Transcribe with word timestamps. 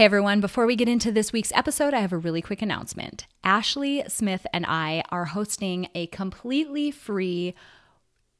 Hey 0.00 0.06
everyone, 0.06 0.40
before 0.40 0.64
we 0.64 0.76
get 0.76 0.88
into 0.88 1.12
this 1.12 1.30
week's 1.30 1.52
episode, 1.52 1.92
I 1.92 2.00
have 2.00 2.14
a 2.14 2.16
really 2.16 2.40
quick 2.40 2.62
announcement. 2.62 3.26
Ashley 3.44 4.02
Smith 4.08 4.46
and 4.50 4.64
I 4.64 5.02
are 5.10 5.26
hosting 5.26 5.88
a 5.94 6.06
completely 6.06 6.90
free 6.90 7.54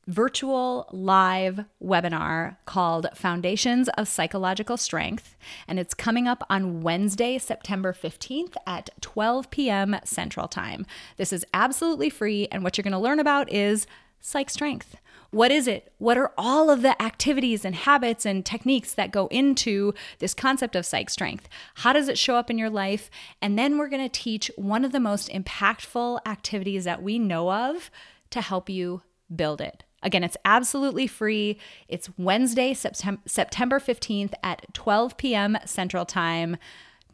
virtual 0.07 0.89
live 0.91 1.67
webinar 1.85 2.57
called 2.65 3.09
Foundations 3.15 3.91
of 3.91 4.09
Psychological 4.09 4.79
Strength, 4.79 5.37
and 5.69 5.79
it's 5.79 5.93
coming 5.93 6.27
up 6.27 6.43
on 6.49 6.81
Wednesday, 6.81 7.37
September 7.37 7.93
15th 7.93 8.55
at 8.67 8.89
12 9.03 9.51
p.m. 9.51 9.97
Central 10.03 10.49
Time. 10.49 10.87
This 11.19 11.31
is 11.31 11.45
absolutely 11.53 12.09
free, 12.09 12.49
and 12.51 12.65
what 12.65 12.79
you're 12.79 12.85
going 12.85 12.93
to 12.93 12.99
learn 12.99 13.21
about 13.21 13.53
is 13.53 13.87
psych 14.19 14.49
strength. 14.49 14.97
What 15.33 15.53
is 15.53 15.69
it? 15.69 15.93
What 15.99 16.19
are 16.19 16.33
all 16.37 16.71
of 16.71 16.83
the 16.83 17.01
activities 17.01 17.65
and 17.65 17.75
habits 17.75 18.27
and 18.27 18.45
techniques 18.45 18.95
that 18.95 19.13
go 19.13 19.29
into 19.29 19.95
this 20.19 20.35
concept 20.35 20.75
of 20.75 20.85
psych 20.85 21.09
strength? 21.09 21.49
How 21.77 21.93
does 21.93 22.09
it 22.09 22.19
show 22.19 22.35
up 22.35 22.51
in 22.51 22.59
your 22.59 22.71
life? 22.71 23.11
And 23.41 23.57
then 23.59 23.79
we're 23.79 23.89
going 23.89 24.03
to 24.03 24.21
teach 24.21 24.51
one 24.57 24.85
of 24.85 24.93
the 24.93 24.99
most 24.99 25.29
impactful 25.29 26.21
activities 26.27 26.85
that 26.85 27.03
we 27.03 27.19
know 27.19 27.53
of 27.53 27.91
to 28.31 28.41
help 28.41 28.69
you 28.69 29.03
build 29.35 29.61
it. 29.61 29.85
Again, 30.03 30.25
it's 30.25 30.37
absolutely 30.45 31.07
free. 31.07 31.59
It's 31.87 32.09
Wednesday, 32.17 32.75
September 32.75 33.79
15th 33.79 34.33
at 34.43 34.73
12 34.73 35.17
p.m. 35.17 35.59
Central 35.65 36.07
Time. 36.07 36.57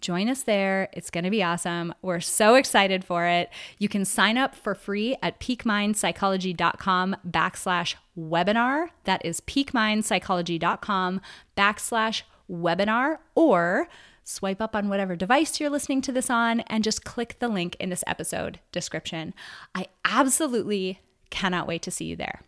Join 0.01 0.29
us 0.29 0.43
there. 0.43 0.89
It's 0.93 1.11
going 1.11 1.25
to 1.25 1.31
be 1.31 1.43
awesome. 1.43 1.95
We're 2.03 2.21
so 2.21 2.55
excited 2.55 3.05
for 3.05 3.27
it. 3.27 3.51
You 3.79 3.89
can 3.89 4.05
sign 4.05 4.39
up 4.39 4.55
for 4.55 4.75
free 4.75 5.17
at 5.23 5.41
peakmindpsychology.com 5.41 7.17
backslash 7.29 7.95
webinar. 8.19 8.89
That 9.05 9.25
is 9.25 9.41
peakmindpsychology.com 9.41 11.21
backslash 11.57 12.23
webinar 12.51 13.19
or 13.35 13.89
swipe 14.25 14.61
up 14.61 14.75
on 14.75 14.89
whatever 14.89 15.17
device 15.17 15.61
you're 15.61 15.71
listening 15.71 16.03
to 16.03 16.13
this 16.13 16.29
on 16.31 16.61
and 16.61 16.83
just 16.83 17.05
click 17.05 17.37
the 17.39 17.49
link 17.49 17.77
in 17.79 17.91
this 17.91 18.05
episode 18.07 18.59
description. 18.73 19.33
I 19.75 19.87
absolutely 20.05 21.01
cannot 21.31 21.69
wait 21.69 21.83
to 21.83 21.91
see 21.91 22.07
you 22.07 22.17
there. 22.17 22.43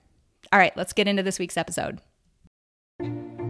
All 0.53 0.59
right, 0.59 0.77
let's 0.77 0.93
get 0.93 1.09
into 1.09 1.23
this 1.23 1.39
week's 1.39 1.57
episode. 1.57 2.01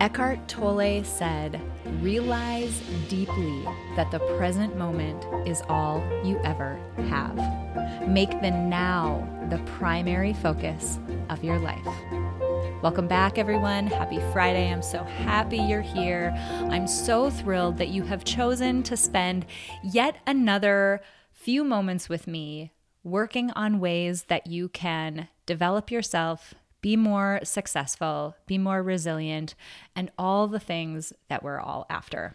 Eckhart 0.00 0.48
Tolle 0.48 1.04
said, 1.04 1.60
Realize 2.00 2.80
deeply 3.08 3.62
that 3.96 4.10
the 4.10 4.18
present 4.36 4.76
moment 4.76 5.24
is 5.46 5.62
all 5.68 6.02
you 6.24 6.38
ever 6.44 6.78
have. 7.08 7.36
Make 8.08 8.30
the 8.42 8.50
now 8.50 9.26
the 9.50 9.58
primary 9.72 10.32
focus 10.34 10.98
of 11.30 11.44
your 11.44 11.58
life. 11.58 11.86
Welcome 12.82 13.06
back, 13.06 13.38
everyone. 13.38 13.86
Happy 13.86 14.18
Friday. 14.32 14.70
I'm 14.70 14.82
so 14.82 15.04
happy 15.04 15.58
you're 15.58 15.80
here. 15.80 16.34
I'm 16.70 16.86
so 16.86 17.30
thrilled 17.30 17.78
that 17.78 17.88
you 17.88 18.02
have 18.02 18.24
chosen 18.24 18.82
to 18.82 18.96
spend 18.96 19.46
yet 19.82 20.16
another 20.26 21.00
few 21.32 21.62
moments 21.62 22.08
with 22.08 22.26
me 22.26 22.72
working 23.04 23.50
on 23.52 23.80
ways 23.80 24.24
that 24.24 24.46
you 24.48 24.68
can 24.68 25.28
develop 25.46 25.90
yourself, 25.90 26.54
be 26.84 26.96
more 26.96 27.40
successful, 27.44 28.36
be 28.44 28.58
more 28.58 28.82
resilient, 28.82 29.54
and 29.96 30.10
all 30.18 30.46
the 30.46 30.60
things 30.60 31.14
that 31.30 31.42
we're 31.42 31.58
all 31.58 31.86
after. 31.88 32.34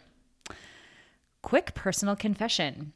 Quick 1.40 1.72
personal 1.72 2.16
confession. 2.16 2.92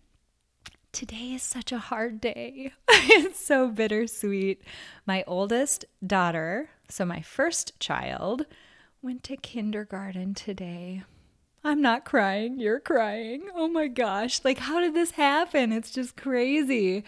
Today 0.90 1.32
is 1.32 1.44
such 1.44 1.70
a 1.70 1.78
hard 1.78 2.20
day. 2.20 2.72
it's 2.88 3.38
so 3.38 3.68
bittersweet. 3.68 4.62
My 5.06 5.22
oldest 5.28 5.84
daughter, 6.04 6.70
so 6.88 7.04
my 7.04 7.20
first 7.20 7.78
child, 7.78 8.46
went 9.00 9.22
to 9.22 9.36
kindergarten 9.36 10.34
today. 10.34 11.04
I'm 11.66 11.80
not 11.80 12.04
crying, 12.04 12.60
you're 12.60 12.78
crying. 12.78 13.44
Oh 13.54 13.68
my 13.68 13.88
gosh, 13.88 14.42
like 14.44 14.58
how 14.58 14.80
did 14.80 14.92
this 14.92 15.12
happen? 15.12 15.72
It's 15.72 15.90
just 15.90 16.14
crazy. 16.14 17.04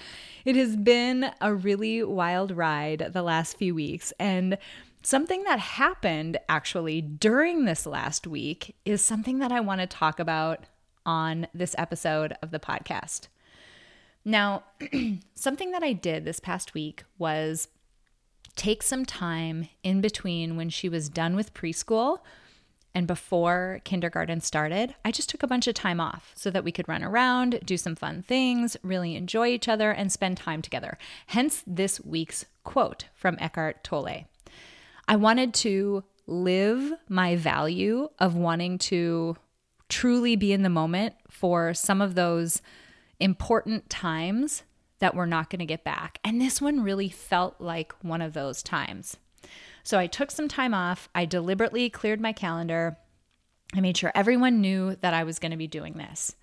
It 0.46 0.56
has 0.56 0.76
been 0.76 1.30
a 1.42 1.54
really 1.54 2.02
wild 2.02 2.56
ride 2.56 3.10
the 3.12 3.22
last 3.22 3.58
few 3.58 3.74
weeks. 3.74 4.14
And 4.18 4.56
something 5.02 5.42
that 5.42 5.58
happened 5.58 6.38
actually 6.48 7.02
during 7.02 7.66
this 7.66 7.84
last 7.84 8.26
week 8.26 8.74
is 8.86 9.02
something 9.02 9.40
that 9.40 9.52
I 9.52 9.60
want 9.60 9.82
to 9.82 9.86
talk 9.86 10.18
about 10.18 10.64
on 11.04 11.48
this 11.52 11.74
episode 11.76 12.34
of 12.40 12.50
the 12.50 12.58
podcast. 12.58 13.28
Now, 14.24 14.64
something 15.34 15.70
that 15.72 15.82
I 15.82 15.92
did 15.92 16.24
this 16.24 16.40
past 16.40 16.72
week 16.72 17.04
was 17.18 17.68
take 18.56 18.82
some 18.82 19.04
time 19.04 19.68
in 19.82 20.00
between 20.00 20.56
when 20.56 20.70
she 20.70 20.88
was 20.88 21.10
done 21.10 21.36
with 21.36 21.52
preschool 21.52 22.20
and 22.96 23.06
before 23.06 23.82
kindergarten 23.84 24.40
started, 24.40 24.94
I 25.04 25.12
just 25.12 25.28
took 25.28 25.42
a 25.42 25.46
bunch 25.46 25.66
of 25.66 25.74
time 25.74 26.00
off 26.00 26.32
so 26.34 26.50
that 26.50 26.64
we 26.64 26.72
could 26.72 26.88
run 26.88 27.04
around, 27.04 27.60
do 27.62 27.76
some 27.76 27.94
fun 27.94 28.22
things, 28.22 28.74
really 28.82 29.16
enjoy 29.16 29.48
each 29.48 29.68
other, 29.68 29.90
and 29.90 30.10
spend 30.10 30.38
time 30.38 30.62
together. 30.62 30.96
Hence 31.26 31.62
this 31.66 32.00
week's 32.00 32.46
quote 32.64 33.04
from 33.12 33.36
Eckhart 33.38 33.84
Tolle. 33.84 34.24
I 35.06 35.16
wanted 35.16 35.52
to 35.54 36.04
live 36.26 36.94
my 37.06 37.36
value 37.36 38.08
of 38.18 38.34
wanting 38.34 38.78
to 38.78 39.36
truly 39.90 40.34
be 40.34 40.54
in 40.54 40.62
the 40.62 40.70
moment 40.70 41.16
for 41.28 41.74
some 41.74 42.00
of 42.00 42.14
those 42.14 42.62
important 43.20 43.90
times 43.90 44.62
that 45.00 45.14
we're 45.14 45.26
not 45.26 45.50
going 45.50 45.60
to 45.60 45.66
get 45.66 45.84
back. 45.84 46.18
And 46.24 46.40
this 46.40 46.62
one 46.62 46.82
really 46.82 47.10
felt 47.10 47.60
like 47.60 47.92
one 48.00 48.22
of 48.22 48.32
those 48.32 48.62
times. 48.62 49.18
So 49.86 50.00
I 50.00 50.08
took 50.08 50.32
some 50.32 50.48
time 50.48 50.74
off. 50.74 51.08
I 51.14 51.26
deliberately 51.26 51.88
cleared 51.88 52.20
my 52.20 52.32
calendar. 52.32 52.96
I 53.72 53.80
made 53.80 53.96
sure 53.96 54.10
everyone 54.16 54.60
knew 54.60 54.96
that 54.96 55.14
I 55.14 55.22
was 55.22 55.38
going 55.38 55.52
to 55.52 55.56
be 55.56 55.68
doing 55.68 55.92
this. 55.92 56.34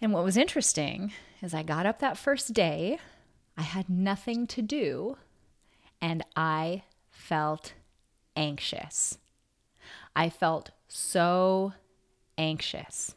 And 0.00 0.12
what 0.12 0.22
was 0.22 0.36
interesting 0.36 1.12
is 1.42 1.52
I 1.52 1.64
got 1.64 1.84
up 1.84 1.98
that 1.98 2.16
first 2.16 2.52
day, 2.52 3.00
I 3.58 3.62
had 3.62 3.90
nothing 3.90 4.46
to 4.46 4.62
do, 4.62 5.16
and 6.00 6.24
I 6.36 6.84
felt 7.10 7.72
anxious. 8.36 9.18
I 10.14 10.30
felt 10.30 10.70
so 10.86 11.72
anxious. 12.38 13.16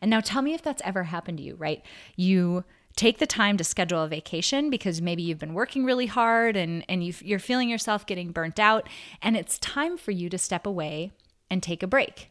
And 0.00 0.08
now 0.08 0.20
tell 0.20 0.42
me 0.42 0.54
if 0.54 0.62
that's 0.62 0.82
ever 0.84 1.02
happened 1.02 1.38
to 1.38 1.44
you, 1.44 1.56
right? 1.56 1.82
You 2.14 2.62
take 3.00 3.16
the 3.16 3.26
time 3.26 3.56
to 3.56 3.64
schedule 3.64 4.02
a 4.02 4.08
vacation 4.08 4.68
because 4.68 5.00
maybe 5.00 5.22
you've 5.22 5.38
been 5.38 5.54
working 5.54 5.86
really 5.86 6.04
hard 6.04 6.54
and, 6.54 6.84
and 6.86 7.02
you 7.02 7.34
are 7.34 7.38
feeling 7.38 7.70
yourself 7.70 8.04
getting 8.04 8.30
burnt 8.30 8.58
out, 8.58 8.86
and 9.22 9.38
it's 9.38 9.58
time 9.58 9.96
for 9.96 10.10
you 10.10 10.28
to 10.28 10.36
step 10.36 10.66
away 10.66 11.10
and 11.50 11.62
take 11.62 11.82
a 11.82 11.86
break. 11.86 12.30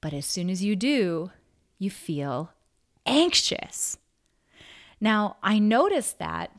But 0.00 0.12
as 0.12 0.26
soon 0.26 0.50
as 0.50 0.64
you 0.64 0.74
do, 0.74 1.30
you 1.78 1.90
feel 1.90 2.50
anxious. 3.06 3.96
Now, 5.00 5.36
I 5.44 5.60
noticed 5.60 6.18
that 6.18 6.50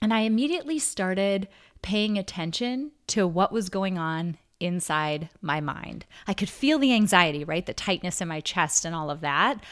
and 0.00 0.14
I 0.14 0.20
immediately 0.20 0.78
started 0.78 1.48
paying 1.82 2.16
attention 2.16 2.92
to 3.08 3.26
what 3.26 3.52
was 3.52 3.68
going 3.68 3.98
on 3.98 4.38
inside 4.58 5.28
my 5.42 5.60
mind. 5.60 6.06
I 6.26 6.32
could 6.32 6.48
feel 6.48 6.78
the 6.78 6.94
anxiety, 6.94 7.44
right? 7.44 7.66
The 7.66 7.74
tightness 7.74 8.22
in 8.22 8.28
my 8.28 8.40
chest 8.40 8.86
and 8.86 8.94
all 8.94 9.10
of 9.10 9.20
that 9.20 9.62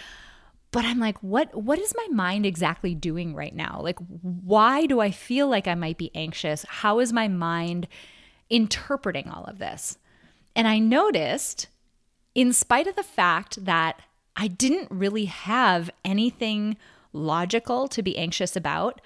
but 0.72 0.84
i'm 0.84 0.98
like 0.98 1.22
what 1.22 1.54
what 1.54 1.78
is 1.78 1.94
my 1.96 2.08
mind 2.10 2.44
exactly 2.44 2.94
doing 2.94 3.34
right 3.34 3.54
now? 3.54 3.80
Like 3.82 3.98
why 4.22 4.86
do 4.86 5.00
i 5.00 5.10
feel 5.10 5.48
like 5.48 5.68
i 5.68 5.74
might 5.74 5.98
be 5.98 6.10
anxious? 6.14 6.64
How 6.68 6.98
is 6.98 7.12
my 7.12 7.28
mind 7.28 7.86
interpreting 8.50 9.28
all 9.28 9.44
of 9.44 9.58
this? 9.58 9.98
And 10.56 10.66
i 10.66 10.78
noticed 10.78 11.68
in 12.34 12.52
spite 12.52 12.86
of 12.86 12.96
the 12.96 13.02
fact 13.02 13.64
that 13.64 14.00
i 14.36 14.48
didn't 14.48 14.90
really 14.90 15.26
have 15.26 15.90
anything 16.04 16.76
logical 17.12 17.88
to 17.88 18.02
be 18.02 18.16
anxious 18.16 18.56
about 18.56 19.00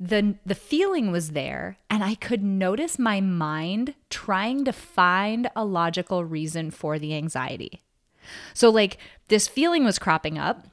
the 0.00 0.36
the 0.44 0.54
feeling 0.54 1.12
was 1.12 1.30
there 1.30 1.78
and 1.88 2.02
i 2.02 2.14
could 2.14 2.42
notice 2.42 2.98
my 2.98 3.20
mind 3.20 3.94
trying 4.10 4.64
to 4.64 4.72
find 4.72 5.48
a 5.54 5.64
logical 5.64 6.24
reason 6.24 6.70
for 6.70 6.98
the 6.98 7.14
anxiety 7.14 7.80
so, 8.54 8.70
like, 8.70 8.98
this 9.28 9.48
feeling 9.48 9.84
was 9.84 9.98
cropping 9.98 10.38
up. 10.38 10.66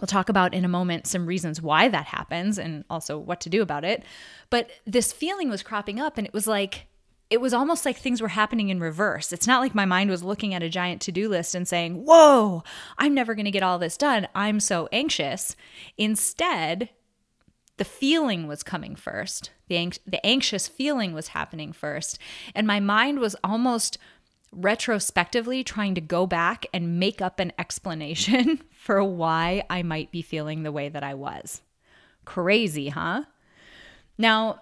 We'll 0.00 0.06
talk 0.06 0.28
about 0.28 0.54
in 0.54 0.64
a 0.64 0.68
moment 0.68 1.06
some 1.06 1.26
reasons 1.26 1.60
why 1.60 1.88
that 1.88 2.06
happens 2.06 2.58
and 2.58 2.84
also 2.88 3.18
what 3.18 3.40
to 3.42 3.50
do 3.50 3.62
about 3.62 3.84
it. 3.84 4.04
But 4.50 4.70
this 4.86 5.12
feeling 5.12 5.48
was 5.48 5.62
cropping 5.62 6.00
up, 6.00 6.18
and 6.18 6.26
it 6.26 6.32
was 6.32 6.46
like, 6.46 6.86
it 7.32 7.40
was 7.40 7.54
almost 7.54 7.86
like 7.86 7.96
things 7.96 8.20
were 8.20 8.28
happening 8.28 8.68
in 8.68 8.78
reverse. 8.78 9.32
It's 9.32 9.46
not 9.46 9.60
like 9.60 9.74
my 9.74 9.86
mind 9.86 10.10
was 10.10 10.22
looking 10.22 10.52
at 10.52 10.62
a 10.62 10.68
giant 10.68 11.00
to 11.02 11.12
do 11.12 11.30
list 11.30 11.54
and 11.54 11.66
saying, 11.66 12.04
Whoa, 12.04 12.62
I'm 12.98 13.14
never 13.14 13.34
going 13.34 13.46
to 13.46 13.50
get 13.50 13.62
all 13.62 13.78
this 13.78 13.96
done. 13.96 14.28
I'm 14.34 14.60
so 14.60 14.86
anxious. 14.92 15.56
Instead, 15.96 16.90
the 17.78 17.84
feeling 17.84 18.46
was 18.46 18.62
coming 18.62 18.94
first. 18.94 19.50
The, 19.68 19.92
the 20.06 20.24
anxious 20.26 20.68
feeling 20.68 21.14
was 21.14 21.28
happening 21.28 21.72
first. 21.72 22.18
And 22.54 22.66
my 22.66 22.80
mind 22.80 23.18
was 23.18 23.34
almost 23.42 23.96
retrospectively 24.52 25.64
trying 25.64 25.94
to 25.94 26.00
go 26.00 26.26
back 26.26 26.66
and 26.72 26.98
make 27.00 27.20
up 27.20 27.40
an 27.40 27.52
explanation 27.58 28.60
for 28.72 29.02
why 29.02 29.64
I 29.70 29.82
might 29.82 30.12
be 30.12 30.22
feeling 30.22 30.62
the 30.62 30.72
way 30.72 30.88
that 30.88 31.02
I 31.02 31.14
was. 31.14 31.62
Crazy, 32.24 32.90
huh? 32.90 33.24
Now, 34.18 34.60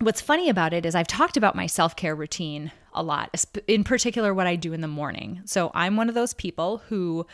what's 0.00 0.20
funny 0.20 0.48
about 0.48 0.72
it 0.72 0.86
is 0.86 0.94
I've 0.94 1.06
talked 1.06 1.36
about 1.36 1.54
my 1.54 1.66
self 1.66 1.94
care 1.94 2.14
routine 2.14 2.72
a 2.94 3.02
lot, 3.02 3.44
in 3.66 3.84
particular, 3.84 4.34
what 4.34 4.46
I 4.46 4.56
do 4.56 4.72
in 4.72 4.80
the 4.80 4.88
morning. 4.88 5.42
So 5.44 5.70
I'm 5.74 5.96
one 5.96 6.08
of 6.08 6.14
those 6.14 6.34
people 6.34 6.78
who 6.88 7.26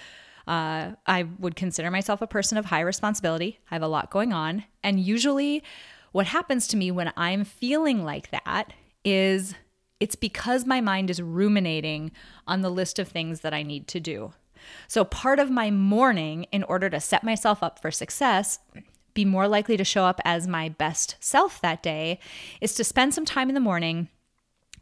uh, 0.47 0.93
I 1.07 1.23
would 1.39 1.57
consider 1.57 1.91
myself 1.91 2.21
a 2.21 2.27
person 2.27 2.59
of 2.59 2.67
high 2.67 2.81
responsibility. 2.81 3.61
I 3.71 3.75
have 3.77 3.83
a 3.83 3.89
lot 3.89 4.11
going 4.11 4.33
on. 4.33 4.65
And 4.83 5.01
usually, 5.01 5.63
what 6.13 6.27
happens 6.27 6.67
to 6.69 6.77
me 6.77 6.91
when 6.91 7.13
I'm 7.17 7.45
feeling 7.45 8.05
like 8.05 8.31
that 8.31 8.73
is 9.05 9.55
it's 10.01 10.17
because 10.17 10.67
my 10.67 10.81
mind 10.81 11.11
is 11.11 11.23
ruminating 11.23 12.11
on 12.47 12.63
the 12.63 12.71
list 12.71 12.99
of 12.99 13.09
things 13.09 13.41
that 13.41 13.55
I 13.55 13.63
need 13.63 13.89
to 13.89 14.01
do. 14.01 14.33
So, 14.89 15.05
part 15.05 15.39
of 15.39 15.51
my 15.51 15.71
morning, 15.71 16.47
in 16.53 16.63
order 16.63 16.89
to 16.91 17.01
set 17.01 17.23
myself 17.23 17.63
up 17.63 17.79
for 17.79 17.91
success, 17.91 18.59
be 19.13 19.25
more 19.25 19.47
likely 19.47 19.77
to 19.77 19.85
show 19.85 20.05
up 20.05 20.21
as 20.25 20.49
my 20.49 20.69
best 20.69 21.17
self 21.21 21.61
that 21.61 21.83
day, 21.83 22.19
is 22.61 22.75
to 22.75 22.85
spend 22.85 23.15
some 23.15 23.25
time 23.25 23.49
in 23.49 23.55
the 23.55 23.61
morning 23.61 24.09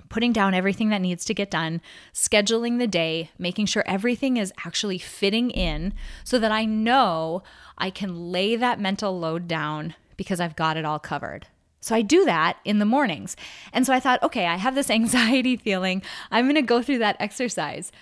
putting 0.09 0.33
down 0.33 0.53
everything 0.53 0.91
that 0.91 1.01
needs 1.01 1.25
to 1.25 1.35
get 1.35 1.51
done, 1.51 1.81
scheduling 2.13 2.79
the 2.79 2.87
day, 2.87 3.31
making 3.39 3.65
sure 3.65 3.83
everything 3.87 4.37
is 4.37 4.53
actually 4.65 4.99
fitting 4.99 5.51
in 5.51 5.95
so 6.23 6.39
that 6.39 6.53
I 6.53 6.67
know 6.67 7.43
I 7.79 7.89
can 7.89 8.31
lay 8.31 8.55
that 8.57 8.79
mental 8.79 9.19
load 9.19 9.49
down 9.49 9.95
because 10.19 10.39
I've 10.39 10.55
got 10.55 10.77
it 10.77 10.85
all 10.85 10.99
covered. 10.99 11.47
So 11.83 11.97
I 11.97 12.01
do 12.01 12.25
that 12.25 12.59
in 12.65 12.79
the 12.79 12.85
mornings. 12.87 13.37
And 13.73 13.85
so 13.85 13.93
I 13.93 14.01
thought, 14.01 14.23
okay, 14.23 14.47
I 14.47 14.57
have 14.57 14.75
this 14.75 14.89
anxiety 15.01 15.57
feeling. 15.57 16.01
I'm 16.31 16.47
going 16.47 16.55
to 16.55 16.63
go 16.63 16.81
through 16.81 16.99
that 16.99 17.17
exercise. 17.19 17.93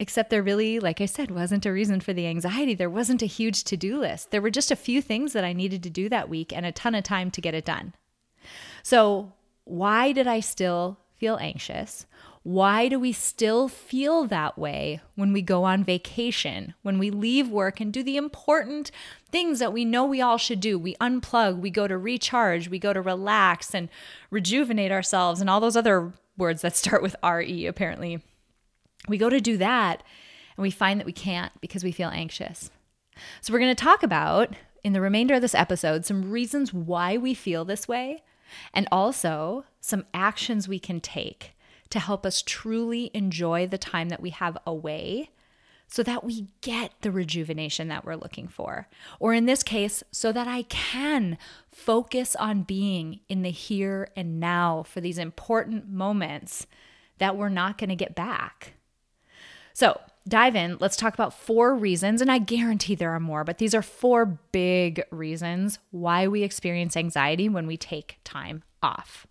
Except 0.00 0.30
there 0.30 0.42
really, 0.42 0.80
like 0.80 1.00
I 1.00 1.06
said, 1.06 1.30
wasn't 1.30 1.66
a 1.66 1.72
reason 1.72 2.00
for 2.00 2.12
the 2.12 2.26
anxiety. 2.26 2.74
There 2.74 2.88
wasn't 2.88 3.22
a 3.22 3.26
huge 3.26 3.64
to 3.64 3.76
do 3.76 3.98
list. 3.98 4.30
There 4.30 4.40
were 4.40 4.50
just 4.50 4.70
a 4.70 4.76
few 4.76 5.02
things 5.02 5.32
that 5.34 5.44
I 5.44 5.52
needed 5.52 5.82
to 5.82 5.90
do 5.90 6.08
that 6.08 6.28
week 6.28 6.52
and 6.52 6.64
a 6.64 6.72
ton 6.72 6.94
of 6.94 7.04
time 7.04 7.30
to 7.32 7.40
get 7.40 7.54
it 7.54 7.64
done. 7.64 7.94
So, 8.82 9.32
why 9.64 10.12
did 10.12 10.26
I 10.26 10.40
still 10.40 10.98
feel 11.16 11.36
anxious? 11.40 12.06
Why 12.48 12.88
do 12.88 12.98
we 12.98 13.12
still 13.12 13.68
feel 13.68 14.24
that 14.24 14.56
way 14.56 15.02
when 15.16 15.34
we 15.34 15.42
go 15.42 15.64
on 15.64 15.84
vacation, 15.84 16.72
when 16.80 16.98
we 16.98 17.10
leave 17.10 17.50
work 17.50 17.78
and 17.78 17.92
do 17.92 18.02
the 18.02 18.16
important 18.16 18.90
things 19.30 19.58
that 19.58 19.70
we 19.70 19.84
know 19.84 20.06
we 20.06 20.22
all 20.22 20.38
should 20.38 20.60
do? 20.60 20.78
We 20.78 20.94
unplug, 20.94 21.58
we 21.60 21.68
go 21.68 21.86
to 21.86 21.98
recharge, 21.98 22.70
we 22.70 22.78
go 22.78 22.94
to 22.94 23.02
relax 23.02 23.74
and 23.74 23.90
rejuvenate 24.30 24.90
ourselves, 24.90 25.42
and 25.42 25.50
all 25.50 25.60
those 25.60 25.76
other 25.76 26.14
words 26.38 26.62
that 26.62 26.74
start 26.78 27.02
with 27.02 27.16
RE, 27.22 27.66
apparently. 27.66 28.22
We 29.06 29.18
go 29.18 29.28
to 29.28 29.42
do 29.42 29.58
that 29.58 30.02
and 30.56 30.62
we 30.62 30.70
find 30.70 30.98
that 30.98 31.06
we 31.06 31.12
can't 31.12 31.52
because 31.60 31.84
we 31.84 31.92
feel 31.92 32.08
anxious. 32.08 32.70
So, 33.42 33.52
we're 33.52 33.58
going 33.58 33.76
to 33.76 33.84
talk 33.84 34.02
about 34.02 34.54
in 34.82 34.94
the 34.94 35.02
remainder 35.02 35.34
of 35.34 35.42
this 35.42 35.54
episode 35.54 36.06
some 36.06 36.30
reasons 36.30 36.72
why 36.72 37.18
we 37.18 37.34
feel 37.34 37.66
this 37.66 37.86
way 37.86 38.22
and 38.72 38.88
also 38.90 39.66
some 39.82 40.06
actions 40.14 40.66
we 40.66 40.78
can 40.78 40.98
take 40.98 41.52
to 41.90 41.98
help 41.98 42.26
us 42.26 42.42
truly 42.42 43.10
enjoy 43.14 43.66
the 43.66 43.78
time 43.78 44.08
that 44.08 44.20
we 44.20 44.30
have 44.30 44.58
away 44.66 45.30
so 45.88 46.02
that 46.02 46.22
we 46.22 46.48
get 46.60 46.92
the 47.00 47.10
rejuvenation 47.10 47.88
that 47.88 48.04
we're 48.04 48.14
looking 48.14 48.46
for. 48.46 48.88
Or 49.18 49.32
in 49.32 49.46
this 49.46 49.62
case, 49.62 50.02
so 50.12 50.32
that 50.32 50.46
I 50.46 50.62
can 50.62 51.38
focus 51.72 52.36
on 52.36 52.62
being 52.62 53.20
in 53.28 53.42
the 53.42 53.50
here 53.50 54.10
and 54.14 54.38
now 54.38 54.82
for 54.82 55.00
these 55.00 55.18
important 55.18 55.88
moments 55.88 56.66
that 57.16 57.36
we're 57.36 57.48
not 57.48 57.78
going 57.78 57.88
to 57.88 57.96
get 57.96 58.14
back. 58.14 58.74
So, 59.72 60.00
dive 60.28 60.56
in. 60.56 60.76
Let's 60.78 60.96
talk 60.96 61.14
about 61.14 61.32
four 61.32 61.74
reasons, 61.74 62.20
and 62.20 62.30
I 62.30 62.38
guarantee 62.38 62.94
there 62.94 63.14
are 63.14 63.20
more, 63.20 63.44
but 63.44 63.58
these 63.58 63.74
are 63.74 63.82
four 63.82 64.26
big 64.26 65.02
reasons 65.10 65.78
why 65.90 66.28
we 66.28 66.42
experience 66.42 66.96
anxiety 66.96 67.48
when 67.48 67.66
we 67.66 67.76
take 67.76 68.18
time 68.24 68.62
off. 68.82 69.27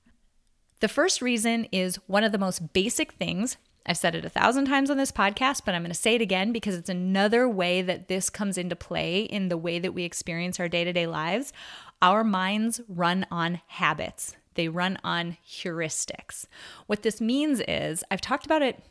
The 0.80 0.88
first 0.88 1.22
reason 1.22 1.66
is 1.72 1.96
one 2.08 2.24
of 2.24 2.32
the 2.32 2.38
most 2.38 2.74
basic 2.74 3.14
things. 3.14 3.58
I've 3.86 3.98
said 3.98 4.16
it 4.16 4.26
a 4.26 4.30
thousand 4.30 4.66
times 4.66 4.90
on 4.90 4.98
this 4.98 5.12
podcast, 5.12 5.62
but 5.66 5.74
I'm 5.74 5.82
going 5.82 5.92
to 5.92 5.98
say 5.98 6.16
it 6.16 6.22
again 6.22 6.52
because 6.52 6.76
it's 6.76 6.90
another 6.90 7.48
way 7.48 7.82
that 7.82 8.10
this 8.10 8.30
comes 8.30 8.58
into 8.58 8.76
play 8.76 9.22
in 9.22 9.50
the 9.50 9.58
way 9.58 9.80
that 9.80 9.94
we 9.94 10.04
experience 10.04 10.60
our 10.60 10.68
day 10.68 10.84
to 10.84 10.94
day 10.94 11.08
lives. 11.08 11.54
Our 12.02 12.24
minds 12.24 12.82
run 12.88 13.26
on 13.32 13.62
habits, 13.68 14.36
they 14.54 14.68
run 14.68 15.00
on 15.04 15.38
heuristics. 15.48 16.46
What 16.86 17.02
this 17.02 17.22
means 17.22 17.62
is, 17.68 18.04
I've 18.12 18.22
talked 18.22 18.46
about 18.46 18.62
it 18.62 18.84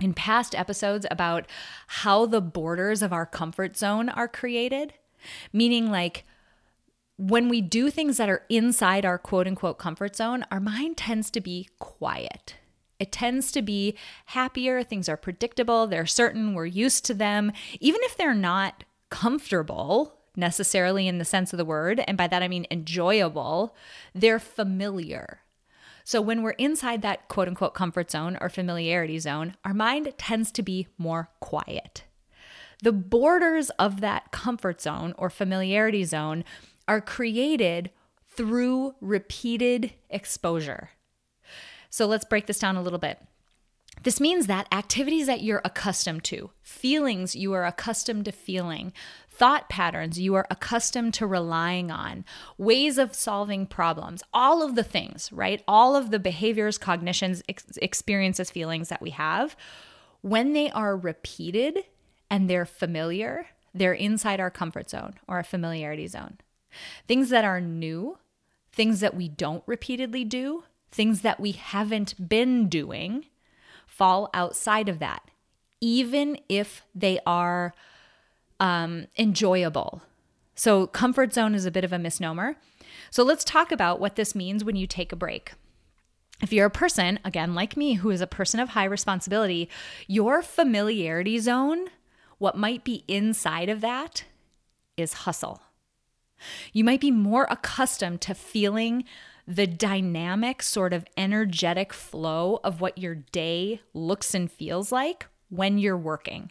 in 0.00 0.14
past 0.14 0.54
episodes 0.54 1.06
about 1.10 1.46
how 1.86 2.26
the 2.26 2.40
borders 2.40 3.02
of 3.02 3.12
our 3.12 3.26
comfort 3.26 3.76
zone 3.76 4.08
are 4.08 4.28
created, 4.28 4.94
meaning 5.52 5.90
like 5.90 6.24
when 7.18 7.48
we 7.48 7.60
do 7.60 7.90
things 7.90 8.16
that 8.16 8.28
are 8.28 8.44
inside 8.48 9.04
our 9.04 9.18
quote 9.18 9.46
unquote 9.46 9.78
comfort 9.78 10.16
zone, 10.16 10.46
our 10.50 10.60
mind 10.60 10.96
tends 10.96 11.30
to 11.32 11.40
be 11.40 11.68
quiet. 11.78 12.54
It 13.00 13.12
tends 13.12 13.52
to 13.52 13.62
be 13.62 13.96
happier. 14.26 14.82
Things 14.82 15.08
are 15.08 15.16
predictable. 15.16 15.86
They're 15.86 16.06
certain. 16.06 16.54
We're 16.54 16.66
used 16.66 17.04
to 17.06 17.14
them. 17.14 17.52
Even 17.80 18.00
if 18.04 18.16
they're 18.16 18.34
not 18.34 18.84
comfortable 19.10 20.14
necessarily 20.36 21.08
in 21.08 21.18
the 21.18 21.24
sense 21.24 21.52
of 21.52 21.56
the 21.56 21.64
word, 21.64 22.02
and 22.06 22.16
by 22.16 22.28
that 22.28 22.42
I 22.42 22.48
mean 22.48 22.66
enjoyable, 22.70 23.74
they're 24.14 24.38
familiar. 24.38 25.40
So 26.04 26.20
when 26.20 26.42
we're 26.42 26.50
inside 26.52 27.02
that 27.02 27.28
quote 27.28 27.48
unquote 27.48 27.74
comfort 27.74 28.10
zone 28.12 28.38
or 28.40 28.48
familiarity 28.48 29.18
zone, 29.18 29.56
our 29.64 29.74
mind 29.74 30.14
tends 30.18 30.52
to 30.52 30.62
be 30.62 30.86
more 30.96 31.30
quiet. 31.40 32.04
The 32.80 32.92
borders 32.92 33.70
of 33.70 34.00
that 34.00 34.30
comfort 34.30 34.80
zone 34.80 35.14
or 35.18 35.30
familiarity 35.30 36.04
zone 36.04 36.44
are 36.88 37.00
created 37.00 37.90
through 38.26 38.94
repeated 39.00 39.92
exposure. 40.10 40.90
So 41.90 42.06
let's 42.06 42.24
break 42.24 42.46
this 42.46 42.58
down 42.58 42.76
a 42.76 42.82
little 42.82 42.98
bit. 42.98 43.20
This 44.04 44.20
means 44.20 44.46
that 44.46 44.72
activities 44.72 45.26
that 45.26 45.42
you're 45.42 45.60
accustomed 45.64 46.22
to, 46.24 46.50
feelings 46.62 47.34
you 47.34 47.52
are 47.52 47.64
accustomed 47.64 48.26
to 48.26 48.32
feeling, 48.32 48.92
thought 49.28 49.68
patterns 49.68 50.18
you 50.20 50.34
are 50.34 50.46
accustomed 50.50 51.14
to 51.14 51.26
relying 51.26 51.90
on, 51.90 52.24
ways 52.56 52.96
of 52.98 53.14
solving 53.14 53.66
problems, 53.66 54.22
all 54.32 54.62
of 54.62 54.76
the 54.76 54.84
things, 54.84 55.32
right? 55.32 55.62
All 55.66 55.96
of 55.96 56.10
the 56.10 56.18
behaviors, 56.18 56.78
cognitions, 56.78 57.42
ex- 57.48 57.76
experiences, 57.82 58.50
feelings 58.50 58.88
that 58.88 59.02
we 59.02 59.10
have, 59.10 59.56
when 60.20 60.52
they 60.52 60.70
are 60.70 60.96
repeated 60.96 61.78
and 62.30 62.48
they're 62.48 62.66
familiar, 62.66 63.46
they're 63.74 63.92
inside 63.92 64.40
our 64.40 64.50
comfort 64.50 64.90
zone 64.90 65.14
or 65.26 65.38
a 65.38 65.44
familiarity 65.44 66.06
zone. 66.06 66.38
Things 67.06 67.30
that 67.30 67.44
are 67.44 67.60
new, 67.60 68.18
things 68.72 69.00
that 69.00 69.16
we 69.16 69.28
don't 69.28 69.62
repeatedly 69.66 70.24
do, 70.24 70.64
things 70.90 71.22
that 71.22 71.40
we 71.40 71.52
haven't 71.52 72.28
been 72.28 72.68
doing 72.68 73.26
fall 73.86 74.30
outside 74.32 74.88
of 74.88 74.98
that, 75.00 75.22
even 75.80 76.38
if 76.48 76.82
they 76.94 77.18
are 77.26 77.74
um, 78.60 79.06
enjoyable. 79.18 80.02
So, 80.54 80.86
comfort 80.86 81.32
zone 81.32 81.54
is 81.54 81.66
a 81.66 81.70
bit 81.70 81.84
of 81.84 81.92
a 81.92 81.98
misnomer. 81.98 82.56
So, 83.10 83.22
let's 83.22 83.44
talk 83.44 83.70
about 83.70 84.00
what 84.00 84.16
this 84.16 84.34
means 84.34 84.64
when 84.64 84.76
you 84.76 84.86
take 84.86 85.12
a 85.12 85.16
break. 85.16 85.52
If 86.40 86.52
you're 86.52 86.66
a 86.66 86.70
person, 86.70 87.18
again, 87.24 87.54
like 87.54 87.76
me, 87.76 87.94
who 87.94 88.10
is 88.10 88.20
a 88.20 88.26
person 88.26 88.60
of 88.60 88.70
high 88.70 88.84
responsibility, 88.84 89.68
your 90.06 90.42
familiarity 90.42 91.38
zone, 91.38 91.88
what 92.38 92.56
might 92.56 92.84
be 92.84 93.04
inside 93.08 93.68
of 93.68 93.80
that 93.80 94.24
is 94.96 95.12
hustle. 95.12 95.62
You 96.72 96.84
might 96.84 97.00
be 97.00 97.10
more 97.10 97.46
accustomed 97.50 98.20
to 98.22 98.34
feeling 98.34 99.04
the 99.46 99.66
dynamic, 99.66 100.62
sort 100.62 100.92
of 100.92 101.06
energetic 101.16 101.92
flow 101.92 102.60
of 102.62 102.80
what 102.80 102.98
your 102.98 103.14
day 103.14 103.80
looks 103.94 104.34
and 104.34 104.50
feels 104.50 104.92
like 104.92 105.26
when 105.48 105.78
you're 105.78 105.96
working. 105.96 106.50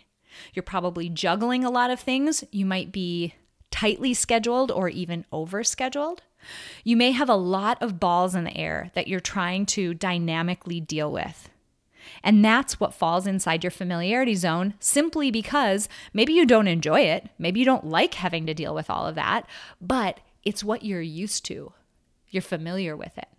You're 0.54 0.64
probably 0.64 1.10
juggling 1.10 1.64
a 1.64 1.70
lot 1.70 1.92
of 1.92 2.00
things. 2.00 2.44
You 2.52 2.66
might 2.66 2.92
be 2.92 3.36
tightly 3.70 4.14
scheduled 4.14 4.72
or 4.72 4.90
even 4.90 5.26
over 5.32 5.64
scheduled. 5.64 6.24
You 6.84 6.98
may 6.98 7.12
have 7.12 7.30
a 7.30 7.36
lot 7.36 7.82
of 7.82 8.00
balls 8.00 8.34
in 8.34 8.46
the 8.46 8.58
air 8.58 8.92
that 8.96 9.08
you're 9.08 9.20
trying 9.20 9.66
to 9.68 9.94
dynamically 9.94 10.80
deal 10.80 11.12
with. 11.12 11.50
And 12.24 12.44
that's 12.44 12.80
what 12.80 12.94
falls 12.94 13.28
inside 13.28 13.64
your 13.64 13.72
familiarity 13.72 14.36
zone 14.36 14.74
simply 14.80 15.32
because 15.32 15.90
maybe 16.14 16.34
you 16.34 16.46
don't 16.46 16.68
enjoy 16.68 17.02
it. 17.02 17.30
Maybe 17.38 17.60
you 17.60 17.66
don't 17.66 17.86
like 17.86 18.16
having 18.16 18.46
to 18.46 18.54
deal 18.54 18.74
with 18.74 18.90
all 18.90 19.06
of 19.08 19.16
that, 19.16 19.48
but 19.82 20.20
it's 20.44 20.64
what 20.64 20.84
you're 20.84 21.02
used 21.02 21.46
to. 21.46 21.74
You're 22.30 22.42
familiar 22.42 22.96
with 22.96 23.18
it. 23.18 23.30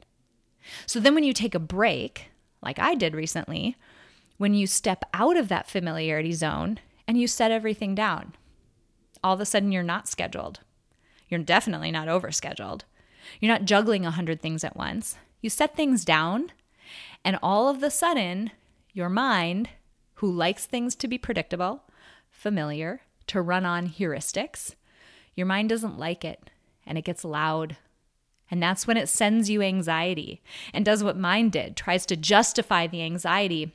So 0.86 1.00
then 1.00 1.14
when 1.14 1.24
you 1.24 1.32
take 1.32 1.54
a 1.54 1.60
break, 1.60 2.30
like 2.62 2.78
I 2.78 2.94
did 2.94 3.14
recently, 3.14 3.76
when 4.36 4.54
you 4.54 4.66
step 4.66 5.04
out 5.12 5.36
of 5.36 5.48
that 5.48 5.68
familiarity 5.68 6.32
zone 6.32 6.78
and 7.06 7.18
you 7.20 7.26
set 7.26 7.50
everything 7.50 7.94
down, 7.94 8.34
all 9.22 9.34
of 9.34 9.40
a 9.40 9.46
sudden 9.46 9.72
you're 9.72 9.82
not 9.82 10.08
scheduled. 10.08 10.60
You're 11.28 11.40
definitely 11.40 11.90
not 11.90 12.08
overscheduled. 12.08 12.82
You're 13.40 13.52
not 13.52 13.64
juggling 13.64 14.06
a 14.06 14.10
hundred 14.10 14.40
things 14.40 14.64
at 14.64 14.76
once. 14.76 15.18
You 15.40 15.50
set 15.50 15.76
things 15.76 16.04
down, 16.04 16.52
and 17.24 17.38
all 17.42 17.68
of 17.68 17.80
the 17.80 17.90
sudden, 17.90 18.50
your 18.98 19.08
mind, 19.08 19.70
who 20.14 20.30
likes 20.30 20.66
things 20.66 20.96
to 20.96 21.08
be 21.08 21.16
predictable, 21.16 21.84
familiar, 22.28 23.00
to 23.28 23.40
run 23.40 23.64
on 23.64 23.88
heuristics, 23.88 24.74
your 25.36 25.46
mind 25.46 25.68
doesn't 25.68 25.98
like 25.98 26.24
it 26.24 26.50
and 26.84 26.98
it 26.98 27.04
gets 27.04 27.24
loud. 27.24 27.76
And 28.50 28.60
that's 28.60 28.86
when 28.86 28.96
it 28.96 29.08
sends 29.08 29.48
you 29.48 29.62
anxiety 29.62 30.42
and 30.74 30.84
does 30.84 31.04
what 31.04 31.16
mine 31.16 31.48
did, 31.48 31.76
tries 31.76 32.04
to 32.06 32.16
justify 32.16 32.86
the 32.88 33.02
anxiety 33.02 33.72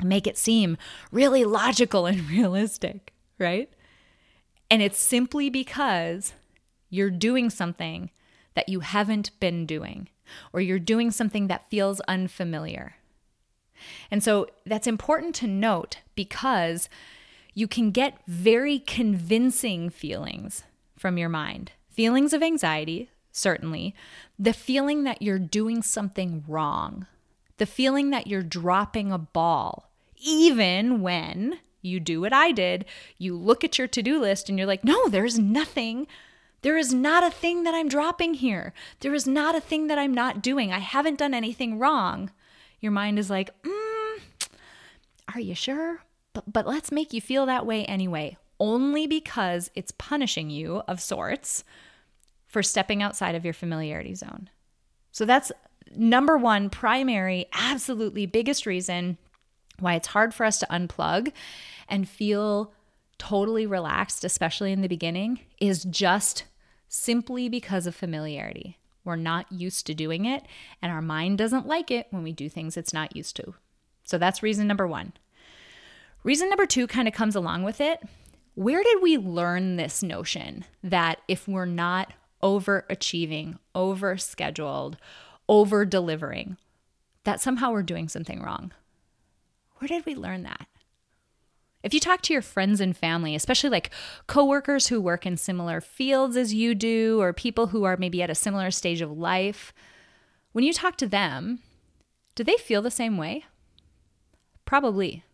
and 0.00 0.08
make 0.08 0.26
it 0.26 0.36
seem 0.36 0.76
really 1.12 1.44
logical 1.44 2.06
and 2.06 2.28
realistic, 2.30 3.12
right? 3.38 3.70
And 4.70 4.82
it's 4.82 4.98
simply 4.98 5.48
because 5.50 6.32
you're 6.90 7.10
doing 7.10 7.48
something 7.48 8.10
that 8.54 8.68
you 8.68 8.80
haven't 8.80 9.38
been 9.38 9.66
doing, 9.66 10.08
or 10.52 10.60
you're 10.60 10.80
doing 10.80 11.12
something 11.12 11.46
that 11.46 11.70
feels 11.70 12.00
unfamiliar. 12.00 12.96
And 14.10 14.22
so 14.22 14.46
that's 14.66 14.86
important 14.86 15.34
to 15.36 15.46
note 15.46 15.98
because 16.14 16.88
you 17.54 17.66
can 17.66 17.90
get 17.90 18.18
very 18.26 18.78
convincing 18.78 19.90
feelings 19.90 20.64
from 20.96 21.18
your 21.18 21.28
mind 21.28 21.72
feelings 21.90 22.32
of 22.32 22.44
anxiety, 22.44 23.10
certainly, 23.32 23.92
the 24.38 24.52
feeling 24.52 25.02
that 25.02 25.20
you're 25.20 25.36
doing 25.36 25.82
something 25.82 26.44
wrong, 26.46 27.08
the 27.56 27.66
feeling 27.66 28.10
that 28.10 28.28
you're 28.28 28.40
dropping 28.40 29.10
a 29.10 29.18
ball, 29.18 29.90
even 30.16 31.02
when 31.02 31.58
you 31.82 31.98
do 31.98 32.20
what 32.20 32.32
I 32.32 32.52
did, 32.52 32.84
you 33.18 33.36
look 33.36 33.64
at 33.64 33.78
your 33.78 33.88
to 33.88 34.00
do 34.00 34.20
list 34.20 34.48
and 34.48 34.56
you're 34.56 34.68
like, 34.68 34.84
no, 34.84 35.08
there's 35.08 35.40
nothing 35.40 36.06
there 36.62 36.76
is 36.76 36.92
not 36.92 37.24
a 37.24 37.30
thing 37.30 37.62
that 37.64 37.74
I'm 37.74 37.88
dropping 37.88 38.34
here. 38.34 38.72
There 39.00 39.14
is 39.14 39.26
not 39.26 39.54
a 39.54 39.60
thing 39.60 39.86
that 39.86 39.98
I'm 39.98 40.12
not 40.12 40.42
doing. 40.42 40.72
I 40.72 40.78
haven't 40.78 41.18
done 41.18 41.34
anything 41.34 41.78
wrong. 41.78 42.30
Your 42.80 42.92
mind 42.92 43.18
is 43.18 43.30
like, 43.30 43.50
mm, 43.62 44.20
Are 45.34 45.40
you 45.40 45.54
sure? 45.54 46.00
But, 46.32 46.52
but 46.52 46.66
let's 46.66 46.92
make 46.92 47.12
you 47.12 47.20
feel 47.20 47.46
that 47.46 47.66
way 47.66 47.84
anyway, 47.84 48.36
only 48.60 49.06
because 49.06 49.70
it's 49.74 49.92
punishing 49.92 50.50
you 50.50 50.82
of 50.88 51.00
sorts 51.00 51.64
for 52.46 52.62
stepping 52.62 53.02
outside 53.02 53.34
of 53.34 53.44
your 53.44 53.54
familiarity 53.54 54.14
zone. 54.14 54.48
So 55.12 55.24
that's 55.24 55.52
number 55.94 56.36
one, 56.36 56.70
primary, 56.70 57.46
absolutely 57.52 58.26
biggest 58.26 58.66
reason 58.66 59.18
why 59.78 59.94
it's 59.94 60.08
hard 60.08 60.34
for 60.34 60.44
us 60.44 60.58
to 60.58 60.66
unplug 60.70 61.32
and 61.88 62.08
feel 62.08 62.72
totally 63.18 63.66
relaxed, 63.66 64.24
especially 64.24 64.72
in 64.72 64.80
the 64.80 64.88
beginning, 64.88 65.40
is 65.60 65.84
just 65.84 66.44
simply 66.88 67.48
because 67.48 67.86
of 67.86 67.94
familiarity. 67.94 68.77
We're 69.08 69.16
not 69.16 69.50
used 69.50 69.86
to 69.86 69.94
doing 69.94 70.26
it, 70.26 70.44
and 70.82 70.92
our 70.92 71.00
mind 71.00 71.38
doesn't 71.38 71.66
like 71.66 71.90
it 71.90 72.08
when 72.10 72.22
we 72.22 72.30
do 72.30 72.50
things 72.50 72.76
it's 72.76 72.92
not 72.92 73.16
used 73.16 73.36
to. 73.36 73.54
So 74.04 74.18
that's 74.18 74.42
reason 74.42 74.66
number 74.66 74.86
one. 74.86 75.14
Reason 76.24 76.46
number 76.50 76.66
two 76.66 76.86
kind 76.86 77.08
of 77.08 77.14
comes 77.14 77.34
along 77.34 77.62
with 77.62 77.80
it. 77.80 78.02
Where 78.54 78.82
did 78.82 79.00
we 79.00 79.16
learn 79.16 79.76
this 79.76 80.02
notion 80.02 80.66
that 80.82 81.20
if 81.26 81.48
we're 81.48 81.64
not 81.64 82.12
overachieving, 82.42 83.58
over 83.74 84.18
scheduled, 84.18 84.98
over 85.48 85.86
delivering, 85.86 86.58
that 87.24 87.40
somehow 87.40 87.72
we're 87.72 87.82
doing 87.82 88.10
something 88.10 88.42
wrong? 88.42 88.72
Where 89.78 89.88
did 89.88 90.04
we 90.04 90.14
learn 90.14 90.42
that? 90.42 90.66
If 91.88 91.94
you 91.94 92.00
talk 92.00 92.20
to 92.20 92.34
your 92.34 92.42
friends 92.42 92.82
and 92.82 92.94
family, 92.94 93.34
especially 93.34 93.70
like 93.70 93.88
coworkers 94.26 94.88
who 94.88 95.00
work 95.00 95.24
in 95.24 95.38
similar 95.38 95.80
fields 95.80 96.36
as 96.36 96.52
you 96.52 96.74
do, 96.74 97.18
or 97.18 97.32
people 97.32 97.68
who 97.68 97.84
are 97.84 97.96
maybe 97.96 98.20
at 98.20 98.28
a 98.28 98.34
similar 98.34 98.70
stage 98.70 99.00
of 99.00 99.16
life, 99.16 99.72
when 100.52 100.64
you 100.64 100.74
talk 100.74 100.96
to 100.98 101.06
them, 101.06 101.60
do 102.34 102.44
they 102.44 102.58
feel 102.58 102.82
the 102.82 102.90
same 102.90 103.16
way? 103.16 103.46
Probably. 104.66 105.24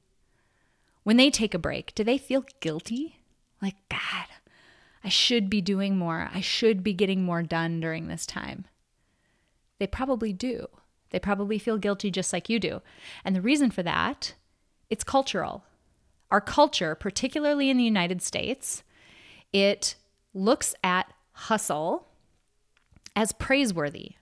When 1.02 1.16
they 1.16 1.28
take 1.28 1.54
a 1.54 1.58
break, 1.58 1.92
do 1.96 2.04
they 2.04 2.18
feel 2.18 2.44
guilty? 2.60 3.18
Like, 3.60 3.74
God, 3.88 4.28
I 5.02 5.08
should 5.08 5.50
be 5.50 5.60
doing 5.60 5.98
more. 5.98 6.30
I 6.32 6.40
should 6.40 6.84
be 6.84 6.92
getting 6.92 7.24
more 7.24 7.42
done 7.42 7.80
during 7.80 8.06
this 8.06 8.26
time. 8.26 8.66
They 9.80 9.88
probably 9.88 10.32
do. 10.32 10.68
They 11.10 11.18
probably 11.18 11.58
feel 11.58 11.78
guilty 11.78 12.12
just 12.12 12.32
like 12.32 12.48
you 12.48 12.60
do. 12.60 12.80
And 13.24 13.34
the 13.34 13.42
reason 13.42 13.72
for 13.72 13.82
that, 13.82 14.34
it's 14.88 15.02
cultural. 15.02 15.64
Our 16.34 16.40
culture, 16.40 16.96
particularly 16.96 17.70
in 17.70 17.76
the 17.76 17.84
United 17.84 18.20
States, 18.20 18.82
it 19.52 19.94
looks 20.34 20.74
at 20.82 21.12
hustle 21.30 22.08
as 23.14 23.30
praiseworthy. 23.30 24.16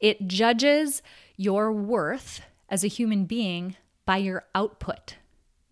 It 0.00 0.28
judges 0.28 1.02
your 1.36 1.72
worth 1.72 2.42
as 2.68 2.84
a 2.84 2.86
human 2.86 3.24
being 3.24 3.74
by 4.04 4.18
your 4.18 4.44
output. 4.54 5.16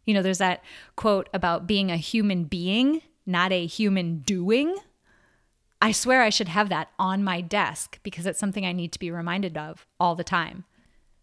You 0.04 0.14
know, 0.14 0.22
there's 0.22 0.38
that 0.38 0.64
quote 0.96 1.28
about 1.32 1.68
being 1.68 1.88
a 1.88 1.98
human 1.98 2.46
being, 2.46 3.02
not 3.24 3.52
a 3.52 3.64
human 3.64 4.22
doing. 4.22 4.74
I 5.80 5.92
swear 5.92 6.22
I 6.22 6.30
should 6.30 6.48
have 6.48 6.68
that 6.70 6.88
on 6.98 7.22
my 7.22 7.40
desk 7.40 8.00
because 8.02 8.26
it's 8.26 8.40
something 8.40 8.66
I 8.66 8.72
need 8.72 8.90
to 8.90 8.98
be 8.98 9.12
reminded 9.12 9.56
of 9.56 9.86
all 10.00 10.16
the 10.16 10.24
time. 10.24 10.64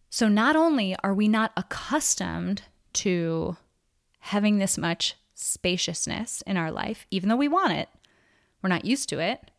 So, 0.09 0.29
not 0.29 0.55
only 0.55 0.95
are 1.03 1.13
we 1.13 1.27
not 1.27 1.51
accustomed 1.57 2.61
to 2.93 3.57
having 4.21 4.57
this 4.57 4.77
much 4.77 5.15
spaciousness 5.33 6.41
in 6.47 6.57
our 6.57 6.71
life, 6.71 7.05
even 7.11 7.29
though 7.29 7.35
we 7.35 7.47
want 7.47 7.73
it, 7.73 7.89
we're 8.61 8.69
not 8.69 8.85
used 8.85 9.09
to 9.09 9.19
it. 9.19 9.51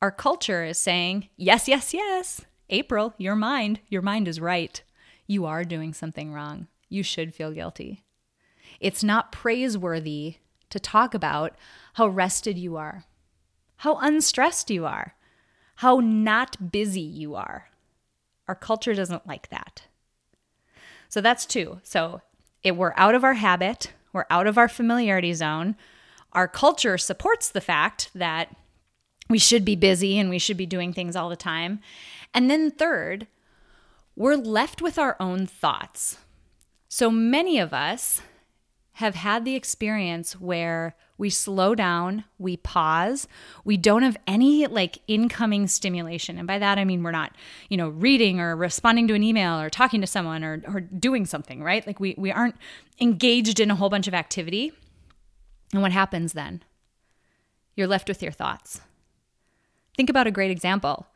Our 0.00 0.10
culture 0.10 0.64
is 0.64 0.78
saying, 0.78 1.28
yes, 1.36 1.68
yes, 1.68 1.92
yes. 1.92 2.42
April, 2.70 3.14
your 3.18 3.36
mind, 3.36 3.80
your 3.88 4.02
mind 4.02 4.28
is 4.28 4.40
right. 4.40 4.82
You 5.26 5.46
are 5.46 5.64
doing 5.64 5.92
something 5.92 6.32
wrong. 6.32 6.68
You 6.88 7.02
should 7.02 7.34
feel 7.34 7.52
guilty. 7.52 8.04
It's 8.80 9.02
not 9.02 9.32
praiseworthy 9.32 10.36
to 10.70 10.78
talk 10.78 11.14
about 11.14 11.56
how 11.94 12.08
rested 12.08 12.58
you 12.58 12.76
are, 12.76 13.04
how 13.78 13.96
unstressed 13.96 14.70
you 14.70 14.84
are, 14.86 15.14
how 15.76 16.00
not 16.00 16.70
busy 16.70 17.00
you 17.00 17.34
are. 17.34 17.68
Our 18.48 18.54
culture 18.54 18.94
doesn't 18.94 19.26
like 19.26 19.48
that. 19.48 19.82
So 21.08 21.20
that's 21.20 21.46
two. 21.46 21.80
So 21.82 22.20
it, 22.66 22.76
we're 22.76 22.94
out 22.96 23.14
of 23.14 23.24
our 23.24 23.34
habit, 23.34 23.92
we're 24.12 24.26
out 24.30 24.46
of 24.46 24.58
our 24.58 24.68
familiarity 24.68 25.32
zone. 25.32 25.76
Our 26.32 26.48
culture 26.48 26.98
supports 26.98 27.48
the 27.48 27.60
fact 27.60 28.10
that 28.14 28.54
we 29.28 29.38
should 29.38 29.64
be 29.64 29.76
busy 29.76 30.18
and 30.18 30.28
we 30.28 30.38
should 30.38 30.56
be 30.56 30.66
doing 30.66 30.92
things 30.92 31.16
all 31.16 31.28
the 31.28 31.36
time. 31.36 31.80
And 32.34 32.50
then, 32.50 32.70
third, 32.70 33.26
we're 34.16 34.36
left 34.36 34.82
with 34.82 34.98
our 34.98 35.16
own 35.20 35.46
thoughts. 35.46 36.18
So 36.88 37.10
many 37.10 37.58
of 37.58 37.72
us 37.72 38.20
have 38.94 39.14
had 39.14 39.44
the 39.44 39.54
experience 39.54 40.40
where 40.40 40.96
we 41.18 41.30
slow 41.30 41.74
down, 41.74 42.24
we 42.38 42.56
pause, 42.56 43.26
we 43.64 43.76
don't 43.76 44.02
have 44.02 44.16
any 44.26 44.66
like 44.66 44.98
incoming 45.06 45.66
stimulation. 45.66 46.38
And 46.38 46.46
by 46.46 46.58
that 46.58 46.78
I 46.78 46.84
mean 46.84 47.02
we're 47.02 47.10
not, 47.10 47.32
you 47.68 47.76
know, 47.76 47.88
reading 47.88 48.40
or 48.40 48.56
responding 48.56 49.08
to 49.08 49.14
an 49.14 49.22
email 49.22 49.60
or 49.60 49.70
talking 49.70 50.00
to 50.00 50.06
someone 50.06 50.44
or, 50.44 50.62
or 50.66 50.80
doing 50.80 51.26
something, 51.26 51.62
right? 51.62 51.86
Like 51.86 52.00
we 52.00 52.14
we 52.18 52.30
aren't 52.30 52.56
engaged 53.00 53.60
in 53.60 53.70
a 53.70 53.76
whole 53.76 53.90
bunch 53.90 54.08
of 54.08 54.14
activity. 54.14 54.72
And 55.72 55.82
what 55.82 55.92
happens 55.92 56.32
then? 56.32 56.62
You're 57.74 57.86
left 57.86 58.08
with 58.08 58.22
your 58.22 58.32
thoughts. 58.32 58.80
Think 59.96 60.10
about 60.10 60.26
a 60.26 60.30
great 60.30 60.50
example. 60.50 61.06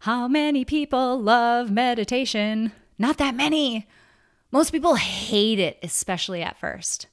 How 0.00 0.28
many 0.28 0.64
people 0.64 1.20
love 1.20 1.70
meditation? 1.70 2.72
Not 2.98 3.18
that 3.18 3.34
many. 3.34 3.86
Most 4.50 4.72
people 4.72 4.96
hate 4.96 5.58
it, 5.58 5.78
especially 5.82 6.42
at 6.42 6.58
first. 6.58 7.06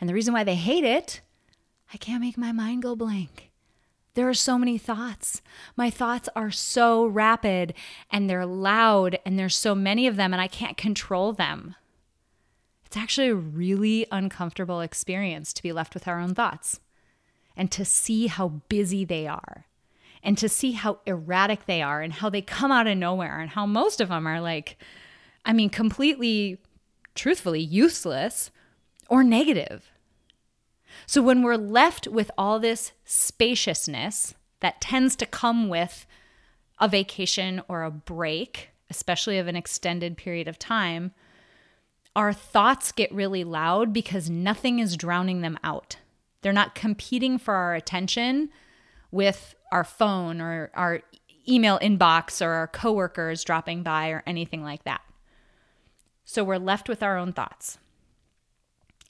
And 0.00 0.08
the 0.08 0.14
reason 0.14 0.34
why 0.34 0.44
they 0.44 0.54
hate 0.54 0.84
it, 0.84 1.20
I 1.94 1.96
can't 1.96 2.20
make 2.20 2.36
my 2.36 2.50
mind 2.50 2.82
go 2.82 2.96
blank. 2.96 3.52
There 4.14 4.28
are 4.28 4.34
so 4.34 4.58
many 4.58 4.78
thoughts. 4.78 5.40
My 5.76 5.90
thoughts 5.90 6.28
are 6.34 6.50
so 6.50 7.06
rapid 7.06 7.72
and 8.10 8.28
they're 8.28 8.44
loud 8.44 9.20
and 9.24 9.38
there's 9.38 9.54
so 9.54 9.76
many 9.76 10.08
of 10.08 10.16
them 10.16 10.32
and 10.32 10.42
I 10.42 10.48
can't 10.48 10.76
control 10.76 11.32
them. 11.32 11.76
It's 12.84 12.96
actually 12.96 13.28
a 13.28 13.36
really 13.36 14.06
uncomfortable 14.10 14.80
experience 14.80 15.52
to 15.52 15.62
be 15.62 15.72
left 15.72 15.94
with 15.94 16.08
our 16.08 16.18
own 16.18 16.34
thoughts 16.34 16.80
and 17.56 17.70
to 17.70 17.84
see 17.84 18.26
how 18.26 18.48
busy 18.68 19.04
they 19.04 19.28
are 19.28 19.66
and 20.20 20.36
to 20.38 20.48
see 20.48 20.72
how 20.72 20.98
erratic 21.06 21.66
they 21.66 21.80
are 21.80 22.02
and 22.02 22.14
how 22.14 22.28
they 22.28 22.42
come 22.42 22.72
out 22.72 22.88
of 22.88 22.98
nowhere 22.98 23.38
and 23.38 23.50
how 23.50 23.66
most 23.66 24.00
of 24.00 24.08
them 24.08 24.26
are 24.26 24.40
like, 24.40 24.76
I 25.44 25.52
mean, 25.52 25.70
completely, 25.70 26.58
truthfully 27.14 27.60
useless 27.60 28.50
or 29.08 29.22
negative. 29.22 29.92
So 31.06 31.22
when 31.22 31.42
we're 31.42 31.56
left 31.56 32.08
with 32.08 32.30
all 32.36 32.58
this 32.58 32.92
spaciousness 33.04 34.34
that 34.60 34.80
tends 34.80 35.16
to 35.16 35.26
come 35.26 35.68
with 35.68 36.06
a 36.80 36.88
vacation 36.88 37.62
or 37.68 37.82
a 37.82 37.90
break, 37.90 38.70
especially 38.90 39.38
of 39.38 39.46
an 39.48 39.56
extended 39.56 40.16
period 40.16 40.48
of 40.48 40.58
time, 40.58 41.12
our 42.16 42.32
thoughts 42.32 42.92
get 42.92 43.12
really 43.12 43.44
loud 43.44 43.92
because 43.92 44.30
nothing 44.30 44.78
is 44.78 44.96
drowning 44.96 45.40
them 45.40 45.58
out. 45.64 45.96
They're 46.42 46.52
not 46.52 46.74
competing 46.74 47.38
for 47.38 47.54
our 47.54 47.74
attention 47.74 48.50
with 49.10 49.54
our 49.72 49.84
phone 49.84 50.40
or 50.40 50.70
our 50.74 51.00
email 51.48 51.78
inbox 51.80 52.44
or 52.44 52.50
our 52.50 52.68
coworkers 52.68 53.44
dropping 53.44 53.82
by 53.82 54.08
or 54.08 54.22
anything 54.26 54.62
like 54.62 54.84
that. 54.84 55.00
So 56.24 56.44
we're 56.44 56.58
left 56.58 56.88
with 56.88 57.02
our 57.02 57.18
own 57.18 57.32
thoughts. 57.32 57.78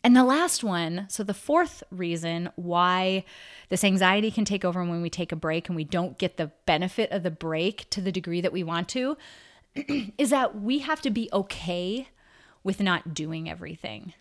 And 0.04 0.14
the 0.14 0.22
last 0.22 0.62
one, 0.62 1.06
so 1.08 1.24
the 1.24 1.32
fourth 1.32 1.82
reason 1.90 2.50
why 2.56 3.24
this 3.70 3.82
anxiety 3.82 4.30
can 4.30 4.44
take 4.44 4.62
over 4.62 4.84
when 4.84 5.00
we 5.00 5.08
take 5.08 5.32
a 5.32 5.36
break 5.36 5.68
and 5.68 5.74
we 5.74 5.84
don't 5.84 6.18
get 6.18 6.36
the 6.36 6.52
benefit 6.66 7.10
of 7.10 7.22
the 7.22 7.30
break 7.30 7.88
to 7.88 8.02
the 8.02 8.12
degree 8.12 8.42
that 8.42 8.52
we 8.52 8.62
want 8.62 8.90
to, 8.90 9.16
is 10.18 10.28
that 10.28 10.60
we 10.60 10.80
have 10.80 11.00
to 11.00 11.10
be 11.10 11.30
okay 11.32 12.08
with 12.62 12.80
not 12.80 13.14
doing 13.14 13.48
everything. 13.48 14.12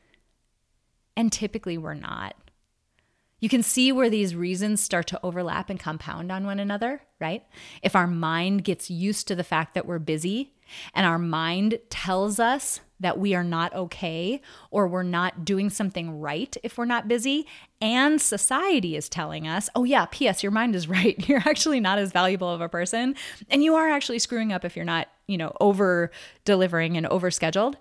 And 1.18 1.34
typically 1.34 1.78
we're 1.78 1.96
not. 1.96 2.36
You 3.42 3.50
can 3.50 3.62
see 3.62 3.92
where 3.92 4.10
these 4.10 4.38
reasons 4.38 4.82
start 4.82 5.08
to 5.08 5.20
overlap 5.22 5.70
and 5.70 5.78
compound 5.78 6.32
on 6.32 6.46
one 6.46 6.62
another, 6.62 7.02
right? 7.20 7.44
If 7.82 7.94
our 7.94 8.08
mind 8.08 8.64
gets 8.64 8.90
used 8.90 9.28
to 9.28 9.36
the 9.36 9.44
fact 9.44 9.74
that 9.74 9.86
we're 9.86 10.00
busy 10.00 10.53
and 10.94 11.06
our 11.06 11.20
mind 11.20 11.80
tells 11.90 12.40
us 12.40 12.80
that 13.00 13.20
we 13.20 13.36
are 13.36 13.44
not 13.44 13.74
okay 13.76 14.42
or 14.72 14.88
we're 14.88 15.04
not 15.04 15.44
doing 15.44 15.70
something 15.70 16.20
right 16.20 16.56
if 16.64 16.78
we're 16.78 16.86
not 16.86 17.08
busy, 17.08 17.46
and 17.82 18.20
society 18.22 18.96
is 18.96 19.10
telling 19.10 19.48
us, 19.48 19.70
oh, 19.76 19.84
yeah, 19.84 20.06
P.S., 20.10 20.42
your 20.42 20.52
mind 20.52 20.76
is 20.76 20.88
right. 20.88 21.28
You're 21.28 21.44
actually 21.46 21.80
not 21.80 22.00
as 22.00 22.12
valuable 22.12 22.50
of 22.50 22.62
a 22.62 22.70
person, 22.70 23.16
and 23.50 23.64
you 23.64 23.76
are 23.76 23.90
actually 23.90 24.20
screwing 24.20 24.54
up 24.54 24.66
if 24.66 24.76
you're 24.76 24.86
not, 24.86 25.08
you 25.28 25.38
know, 25.38 25.56
over 25.60 26.12
delivering 26.46 26.98
and 26.98 27.06
over 27.08 27.30
scheduled. 27.30 27.78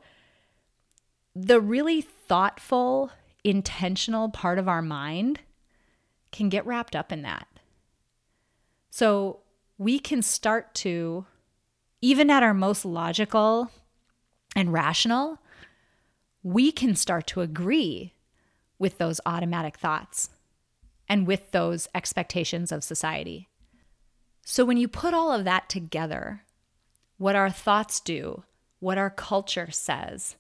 The 1.35 1.61
really 1.61 2.03
thoughtful, 2.03 3.11
intentional 3.45 4.29
part 4.29 4.59
of 4.59 4.69
our 4.69 4.83
mind 4.83 5.41
can 6.33 6.49
get 6.49 6.67
wrapped 6.67 6.97
up 6.97 7.13
in 7.13 7.23
that. 7.23 7.47
So 8.91 9.41
we 9.79 9.99
can 9.99 10.21
start 10.21 10.75
to, 10.75 11.27
even 12.03 12.29
at 12.29 12.43
our 12.43 12.53
most 12.53 12.85
logical 12.85 13.71
and 14.57 14.73
rational, 14.73 15.39
we 16.43 16.73
can 16.73 16.97
start 16.97 17.27
to 17.29 17.41
agree 17.41 18.13
with 18.79 18.99
those 18.99 19.21
automatic 19.25 19.79
thoughts 19.79 20.31
and 21.09 21.27
with 21.27 21.53
those 21.53 21.89
expectations 21.95 22.73
of 22.73 22.83
society. 22.83 23.49
So 24.45 24.65
when 24.65 24.77
you 24.77 24.89
put 24.89 25.15
all 25.15 25.33
of 25.33 25.45
that 25.45 25.69
together, 25.69 26.43
what 27.17 27.37
our 27.37 27.51
thoughts 27.51 28.01
do, 28.01 28.43
what 28.81 28.99
our 28.99 29.11
culture 29.11 29.71
says, 29.71 30.35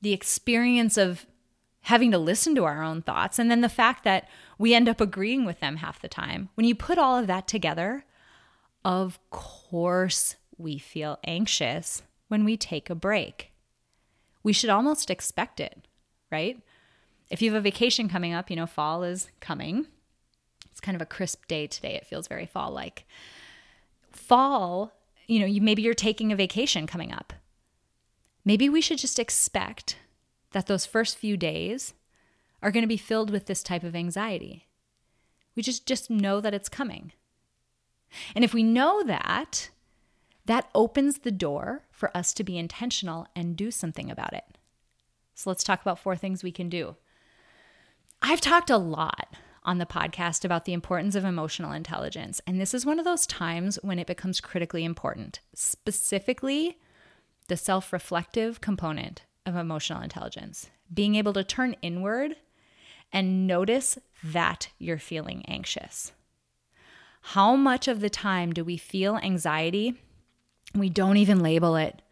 the 0.00 0.12
experience 0.12 0.96
of 0.96 1.26
having 1.84 2.12
to 2.12 2.18
listen 2.18 2.54
to 2.54 2.64
our 2.64 2.84
own 2.84 3.02
thoughts, 3.02 3.38
and 3.38 3.50
then 3.50 3.62
the 3.62 3.68
fact 3.68 4.04
that 4.04 4.28
we 4.58 4.74
end 4.74 4.88
up 4.88 5.00
agreeing 5.00 5.44
with 5.44 5.58
them 5.58 5.76
half 5.76 6.00
the 6.00 6.08
time. 6.08 6.50
When 6.54 6.66
you 6.66 6.74
put 6.76 6.98
all 6.98 7.18
of 7.18 7.26
that 7.26 7.48
together, 7.48 8.04
of 8.84 9.18
course 9.30 10.36
we 10.60 10.78
feel 10.78 11.18
anxious 11.24 12.02
when 12.28 12.44
we 12.44 12.56
take 12.56 12.90
a 12.90 12.94
break. 12.94 13.52
We 14.42 14.52
should 14.52 14.70
almost 14.70 15.10
expect 15.10 15.60
it, 15.60 15.86
right? 16.30 16.62
If 17.30 17.42
you 17.42 17.52
have 17.52 17.58
a 17.58 17.62
vacation 17.62 18.08
coming 18.08 18.32
up, 18.32 18.50
you 18.50 18.56
know, 18.56 18.66
fall 18.66 19.02
is 19.02 19.30
coming. 19.40 19.86
It's 20.70 20.80
kind 20.80 20.96
of 20.96 21.02
a 21.02 21.06
crisp 21.06 21.46
day 21.46 21.66
today. 21.66 21.94
It 21.94 22.06
feels 22.06 22.28
very 22.28 22.46
fall 22.46 22.70
like. 22.70 23.04
Fall, 24.12 24.92
you 25.26 25.38
know, 25.40 25.46
you, 25.46 25.60
maybe 25.60 25.82
you're 25.82 25.94
taking 25.94 26.32
a 26.32 26.36
vacation 26.36 26.86
coming 26.86 27.12
up. 27.12 27.32
Maybe 28.44 28.68
we 28.68 28.80
should 28.80 28.98
just 28.98 29.18
expect 29.18 29.96
that 30.52 30.66
those 30.66 30.86
first 30.86 31.18
few 31.18 31.36
days 31.36 31.94
are 32.62 32.70
going 32.70 32.82
to 32.82 32.88
be 32.88 32.96
filled 32.96 33.30
with 33.30 33.46
this 33.46 33.62
type 33.62 33.84
of 33.84 33.94
anxiety. 33.94 34.66
We 35.54 35.62
just 35.62 35.86
just 35.86 36.10
know 36.10 36.40
that 36.40 36.54
it's 36.54 36.68
coming. 36.68 37.12
And 38.34 38.44
if 38.44 38.54
we 38.54 38.62
know 38.62 39.02
that, 39.04 39.70
that 40.50 40.68
opens 40.74 41.18
the 41.18 41.30
door 41.30 41.84
for 41.92 42.14
us 42.16 42.34
to 42.34 42.42
be 42.42 42.58
intentional 42.58 43.24
and 43.36 43.56
do 43.56 43.70
something 43.70 44.10
about 44.10 44.32
it. 44.32 44.58
So 45.32 45.48
let's 45.48 45.62
talk 45.62 45.80
about 45.80 46.00
four 46.00 46.16
things 46.16 46.42
we 46.42 46.50
can 46.50 46.68
do. 46.68 46.96
I've 48.20 48.40
talked 48.40 48.68
a 48.68 48.76
lot 48.76 49.36
on 49.62 49.78
the 49.78 49.86
podcast 49.86 50.44
about 50.44 50.64
the 50.64 50.72
importance 50.72 51.14
of 51.14 51.24
emotional 51.24 51.70
intelligence, 51.70 52.40
and 52.48 52.60
this 52.60 52.74
is 52.74 52.84
one 52.84 52.98
of 52.98 53.04
those 53.04 53.28
times 53.28 53.78
when 53.82 54.00
it 54.00 54.08
becomes 54.08 54.40
critically 54.40 54.84
important, 54.84 55.38
specifically 55.54 56.78
the 57.46 57.56
self 57.56 57.92
reflective 57.92 58.60
component 58.60 59.22
of 59.46 59.54
emotional 59.54 60.02
intelligence, 60.02 60.68
being 60.92 61.14
able 61.14 61.32
to 61.34 61.44
turn 61.44 61.76
inward 61.80 62.34
and 63.12 63.46
notice 63.46 63.98
that 64.24 64.70
you're 64.80 64.98
feeling 64.98 65.44
anxious. 65.46 66.10
How 67.22 67.54
much 67.54 67.86
of 67.86 68.00
the 68.00 68.10
time 68.10 68.52
do 68.52 68.64
we 68.64 68.76
feel 68.76 69.16
anxiety? 69.16 69.94
We 70.74 70.88
don't 70.88 71.16
even 71.16 71.40
label 71.40 71.76
it. 71.76 72.02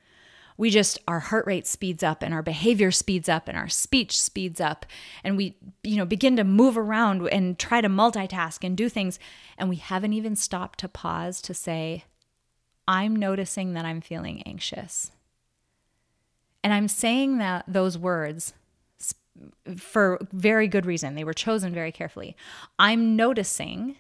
We 0.57 0.71
just, 0.71 0.99
our 1.07 1.21
heart 1.21 1.47
rate 1.47 1.69
speeds 1.69 2.03
up 2.03 2.23
and 2.23 2.35
our 2.35 2.43
behavior 2.43 2.91
speeds 2.91 3.29
up 3.29 3.47
and 3.47 3.57
our 3.57 3.69
speech 3.69 4.21
speeds 4.21 4.61
up. 4.61 4.85
And 5.23 5.37
we, 5.37 5.57
you 5.85 5.97
know, 5.97 6.05
begin 6.05 6.37
to 6.37 6.45
move 6.45 6.77
around 6.77 7.29
and 7.29 7.57
try 7.59 7.81
to 7.81 7.89
multitask 7.89 8.65
and 8.65 8.77
do 8.77 8.89
things. 8.89 9.21
And 9.57 9.69
we 9.69 9.77
haven't 9.77 10.15
even 10.15 10.35
stopped 10.35 10.81
to 10.81 10.89
pause 10.89 11.41
to 11.43 11.55
say, 11.55 12.05
I'm 12.89 13.15
noticing 13.15 13.75
that 13.75 13.85
I'm 13.85 14.01
feeling 14.01 14.43
anxious. 14.43 15.13
And 16.65 16.73
I'm 16.73 16.89
saying 16.89 17.39
that 17.39 17.65
those 17.69 17.97
words 17.97 18.53
for 19.77 20.19
very 20.33 20.67
good 20.67 20.87
reason. 20.87 21.15
They 21.15 21.25
were 21.25 21.35
chosen 21.35 21.73
very 21.73 21.93
carefully. 21.93 22.37
I'm 22.79 23.15
noticing 23.15 23.97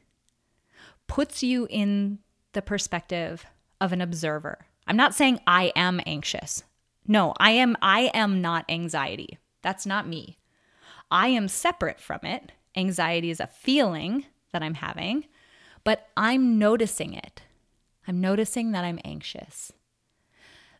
puts 1.06 1.42
you 1.42 1.66
in 1.70 2.18
the 2.52 2.62
perspective 2.62 3.46
of 3.80 3.92
an 3.92 4.00
observer. 4.00 4.66
I'm 4.86 4.96
not 4.96 5.14
saying 5.14 5.40
I 5.46 5.72
am 5.76 6.00
anxious. 6.06 6.64
No, 7.06 7.34
I 7.38 7.52
am 7.52 7.76
I 7.80 8.10
am 8.14 8.40
not 8.40 8.64
anxiety. 8.68 9.38
That's 9.62 9.86
not 9.86 10.08
me. 10.08 10.38
I 11.10 11.28
am 11.28 11.48
separate 11.48 12.00
from 12.00 12.20
it. 12.22 12.52
Anxiety 12.76 13.30
is 13.30 13.40
a 13.40 13.46
feeling 13.46 14.26
that 14.52 14.62
I'm 14.62 14.74
having, 14.74 15.24
but 15.84 16.08
I'm 16.16 16.58
noticing 16.58 17.14
it. 17.14 17.42
I'm 18.06 18.20
noticing 18.20 18.72
that 18.72 18.84
I'm 18.84 18.98
anxious. 19.04 19.72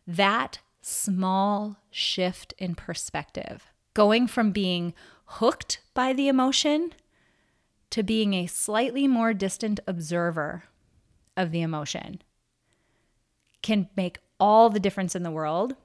That 0.07 0.59
small 0.81 1.77
shift 1.91 2.53
in 2.57 2.75
perspective 2.75 3.67
going 3.93 4.27
from 4.27 4.51
being 4.51 4.93
hooked 5.25 5.81
by 5.93 6.13
the 6.13 6.27
emotion 6.27 6.93
to 7.89 8.03
being 8.03 8.33
a 8.33 8.47
slightly 8.47 9.07
more 9.07 9.33
distant 9.33 9.79
observer 9.87 10.63
of 11.35 11.51
the 11.51 11.61
emotion 11.61 12.21
can 13.61 13.89
make 13.95 14.19
all 14.39 14.69
the 14.69 14.79
difference 14.79 15.15
in 15.15 15.23
the 15.23 15.31
world 15.31 15.75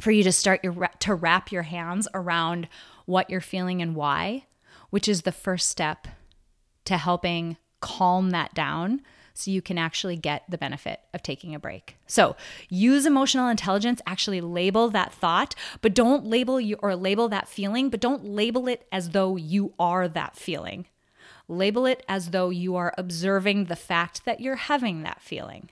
for 0.00 0.10
you 0.10 0.22
to 0.22 0.32
start 0.32 0.62
your 0.62 0.88
to 1.00 1.14
wrap 1.14 1.50
your 1.52 1.62
hands 1.62 2.08
around 2.14 2.68
what 3.06 3.30
you're 3.30 3.40
feeling 3.40 3.80
and 3.80 3.94
why 3.94 4.44
which 4.90 5.08
is 5.08 5.22
the 5.22 5.32
first 5.32 5.68
step 5.68 6.08
to 6.84 6.96
helping 6.96 7.56
calm 7.80 8.30
that 8.30 8.54
down 8.54 9.02
so 9.34 9.52
you 9.52 9.62
can 9.62 9.78
actually 9.78 10.16
get 10.16 10.42
the 10.48 10.58
benefit 10.58 11.00
of 11.14 11.22
taking 11.22 11.54
a 11.54 11.60
break. 11.60 11.96
So, 12.08 12.34
use 12.68 13.06
emotional 13.06 13.48
intelligence, 13.48 14.00
actually 14.04 14.40
label 14.40 14.90
that 14.90 15.12
thought, 15.12 15.54
but 15.80 15.94
don't 15.94 16.26
label 16.26 16.60
you 16.60 16.76
or 16.80 16.96
label 16.96 17.28
that 17.28 17.48
feeling, 17.48 17.88
but 17.88 18.00
don't 18.00 18.24
label 18.24 18.66
it 18.66 18.88
as 18.90 19.10
though 19.10 19.36
you 19.36 19.74
are 19.78 20.08
that 20.08 20.36
feeling. 20.36 20.86
Label 21.46 21.86
it 21.86 22.04
as 22.08 22.30
though 22.30 22.50
you 22.50 22.74
are 22.74 22.92
observing 22.98 23.66
the 23.66 23.76
fact 23.76 24.24
that 24.24 24.40
you're 24.40 24.56
having 24.56 25.02
that 25.04 25.22
feeling. 25.22 25.70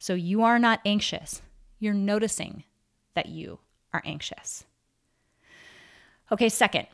So, 0.00 0.14
you 0.14 0.42
are 0.42 0.58
not 0.58 0.80
anxious. 0.84 1.42
You're 1.78 1.94
noticing 1.94 2.64
that 3.14 3.26
you 3.26 3.58
are 3.92 4.02
anxious. 4.04 4.64
Okay, 6.32 6.48
second, 6.48 6.86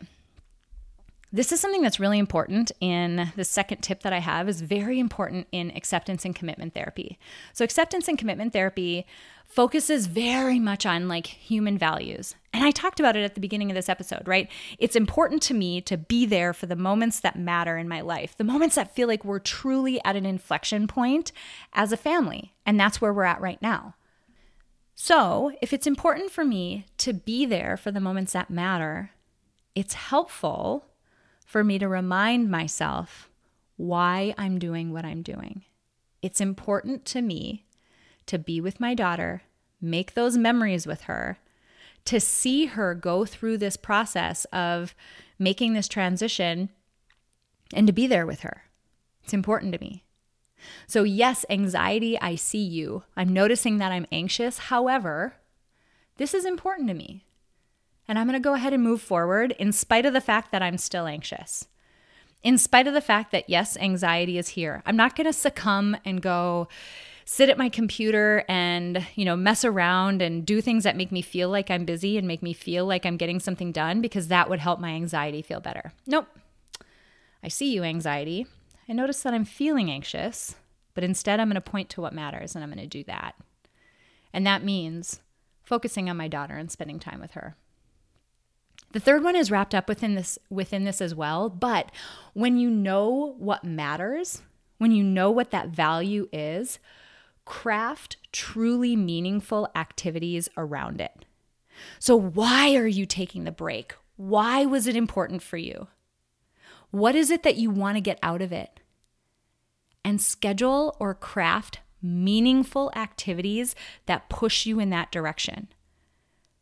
this 1.37 1.53
is 1.53 1.61
something 1.61 1.83
that's 1.83 2.01
really 2.01 2.19
important 2.19 2.73
in 2.81 3.31
the 3.37 3.45
second 3.45 3.83
tip 3.83 4.01
that 4.01 4.13
I 4.13 4.21
have 4.21 4.49
is 4.49 4.63
very 4.63 4.99
important 4.99 5.47
in 5.53 5.71
acceptance 5.77 6.25
and 6.25 6.35
commitment 6.35 6.73
therapy. 6.73 7.19
So 7.53 7.63
acceptance 7.63 8.09
and 8.09 8.17
commitment 8.17 8.55
therapy 8.55 9.07
focuses 9.45 10.07
very 10.07 10.59
much 10.59 10.87
on 10.87 11.09
like 11.09 11.27
human 11.27 11.77
values. 11.77 12.35
And 12.55 12.65
I 12.65 12.71
talked 12.71 13.01
about 13.01 13.17
it 13.17 13.23
at 13.23 13.35
the 13.35 13.43
beginning 13.43 13.71
of 13.71 13.75
this 13.75 13.91
episode, 13.91 14.27
right? 14.27 14.49
It's 14.79 14.97
important 14.97 15.43
to 15.43 15.55
me 15.55 15.83
to 15.83 15.99
be 15.99 16.25
there 16.25 16.55
for 16.55 16.65
the 16.65 16.75
moments 16.75 17.21
that 17.21 17.39
matter 17.39 17.77
in 17.77 17.87
my 17.87 18.01
life, 18.01 18.35
the 18.35 18.43
moments 18.43 18.77
that 18.77 18.95
feel 18.95 19.07
like 19.07 19.25
we're 19.25 19.39
truly 19.39 20.03
at 20.07 20.17
an 20.17 20.25
inflection 20.25 20.87
point 20.87 21.33
as 21.75 21.93
a 21.93 21.99
family. 21.99 22.55
And 22.65 22.81
that's 22.81 23.01
where 23.03 23.13
we're 23.13 23.25
at 23.25 23.43
right 23.43 23.61
now. 23.61 23.95
So, 24.95 25.53
if 25.61 25.75
it's 25.75 25.87
important 25.87 26.31
for 26.31 26.43
me 26.43 26.87
to 26.97 27.13
be 27.13 27.45
there 27.45 27.77
for 27.77 27.91
the 27.91 28.01
moments 28.01 28.33
that 28.33 28.49
matter, 28.49 29.11
it's 29.75 29.93
helpful 29.93 30.87
for 31.47 31.65
me 31.65 31.79
to 31.79 31.89
remind 31.89 32.51
myself 32.51 33.31
why 33.77 34.35
I'm 34.37 34.59
doing 34.59 34.93
what 34.93 35.07
I'm 35.07 35.23
doing. 35.23 35.65
It's 36.21 36.41
important 36.41 37.07
to 37.07 37.23
me 37.23 37.65
to 38.27 38.39
be 38.39 38.61
with 38.61 38.81
my 38.81 38.95
daughter 38.95 39.43
make 39.81 40.15
those 40.15 40.37
memories 40.37 40.87
with 40.87 41.03
her, 41.03 41.39
to 42.05 42.21
see 42.21 42.67
her 42.67 42.95
go 42.95 43.25
through 43.25 43.59
this 43.59 43.77
process 43.77 44.45
of 44.47 44.95
making 45.39 45.73
this 45.75 45.89
transition 45.89 46.71
and 47.75 47.87
to 47.87 47.93
be 47.93 48.07
there 48.07 48.27
with 48.27 48.41
her. 48.41 48.65
It's 49.23 49.35
important 49.35 49.73
to 49.73 49.81
me. 49.81 50.05
So, 50.87 51.03
yes, 51.03 51.45
anxiety, 51.51 52.19
I 52.21 52.35
see 52.35 52.63
you. 52.63 53.05
I'm 53.17 53.33
noticing 53.33 53.79
that 53.79 53.93
I'm 53.93 54.07
anxious. 54.11 54.59
However, 54.59 55.35
this 56.17 56.33
is 56.33 56.45
important 56.45 56.89
to 56.89 56.95
me. 56.95 57.26
And 58.09 58.19
I'm 58.19 58.27
going 58.27 58.41
to 58.41 58.45
go 58.45 58.55
ahead 58.55 58.73
and 58.73 58.83
move 58.83 59.03
forward 59.03 59.53
in 59.59 59.73
spite 59.73 60.07
of 60.07 60.13
the 60.13 60.21
fact 60.21 60.53
that 60.53 60.63
I'm 60.63 60.79
still 60.79 61.07
anxious. 61.07 61.67
In 62.43 62.59
spite 62.59 62.87
of 62.87 62.95
the 62.95 63.01
fact 63.01 63.33
that, 63.33 63.49
yes, 63.51 63.77
anxiety 63.77 64.39
is 64.39 64.51
here. 64.51 64.83
I'm 64.87 64.97
not 64.97 65.17
going 65.17 65.27
to 65.27 65.33
succumb 65.33 65.97
and 66.05 66.23
go 66.23 66.69
sit 67.25 67.51
at 67.51 67.59
my 67.59 67.69
computer 67.69 68.45
and, 68.49 69.05
you 69.17 69.25
know, 69.25 69.35
mess 69.35 69.65
around 69.65 70.23
and 70.23 70.47
do 70.47 70.61
things 70.61 70.85
that 70.85 70.97
make 70.97 71.11
me 71.11 71.23
feel 71.23 71.49
like 71.49 71.71
I'm 71.71 71.85
busy 71.85 72.17
and 72.17 72.29
make 72.29 72.43
me 72.43 72.53
feel 72.53 72.87
like 72.87 73.05
I'm 73.05 73.17
getting 73.17 73.41
something 73.41 73.73
done 73.73 74.01
because 74.01 74.29
that 74.29 74.49
would 74.49 74.61
help 74.61 74.79
my 74.79 74.91
anxiety 74.91 75.43
feel 75.43 75.59
better. 75.59 75.93
Nope. 76.07 76.29
I 77.43 77.49
see 77.49 77.73
you, 77.75 77.83
anxiety. 77.83 78.47
I 78.89 78.93
notice 78.93 79.23
that 79.25 79.35
I'm 79.35 79.45
feeling 79.45 79.91
anxious, 79.91 80.55
but 80.95 81.03
instead 81.03 81.41
I'm 81.41 81.49
going 81.49 81.57
to 81.57 81.61
point 81.61 81.91
to 81.91 82.01
what 82.01 82.13
matters 82.13 82.55
and 82.55 82.63
I'm 82.63 82.71
going 82.71 82.79
to 82.79 82.87
do 82.87 83.03
that. 83.05 83.35
And 84.33 84.47
that 84.47 84.63
means 84.63 85.21
focusing 85.65 86.09
on 86.09 86.17
my 86.17 86.29
daughter 86.29 86.55
and 86.55 86.71
spending 86.71 87.01
time 87.01 87.21
with 87.21 87.33
her. 87.33 87.57
The 88.93 89.01
third 89.01 89.23
one 89.23 89.37
is 89.37 89.51
wrapped 89.51 89.75
up 89.75 89.89
within 89.89 90.15
this 90.15 90.39
within 90.49 90.85
this 90.85 91.01
as 91.01 91.15
well, 91.15 91.51
but 91.51 91.91
when 92.33 92.57
you 92.57 92.71
know 92.71 93.35
what 93.39 93.65
matters, 93.65 94.43
when 94.79 94.93
you 94.93 95.03
know 95.03 95.31
what 95.31 95.51
that 95.51 95.69
value 95.69 96.29
is, 96.33 96.79
craft 97.45 98.17
truly 98.33 98.97
meaningful 98.97 99.69
activities 99.75 100.49
around 100.57 101.01
it. 101.01 101.25
So 101.99 102.17
why 102.17 102.75
are 102.77 102.87
you 102.87 103.07
taking 103.07 103.45
the 103.45 103.53
break? 103.53 103.95
Why 104.17 104.65
was 104.65 104.87
it 104.87 104.97
important 104.97 105.43
for 105.43 105.57
you? 105.57 105.89
What 106.91 107.15
is 107.15 107.31
it 107.31 107.43
that 107.43 107.57
you 107.57 107.71
want 107.71 107.97
to 107.97 108.01
get 108.01 108.19
out 108.23 108.41
of 108.41 108.53
it? 108.53 108.81
And 110.05 110.21
schedule 110.21 110.97
or 110.99 111.15
craft 111.15 111.81
meaningful 112.01 112.93
activities 112.95 113.75
that 114.07 114.29
push 114.29 114.65
you 114.65 114.79
in 114.79 114.91
that 114.91 115.11
direction. 115.11 115.69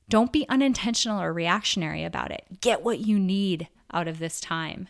Don't 0.08 0.32
be 0.32 0.46
unintentional 0.48 1.20
or 1.20 1.32
reactionary 1.32 2.04
about 2.04 2.30
it. 2.30 2.60
Get 2.60 2.82
what 2.82 3.00
you 3.00 3.18
need 3.18 3.68
out 3.92 4.08
of 4.08 4.18
this 4.18 4.40
time. 4.40 4.88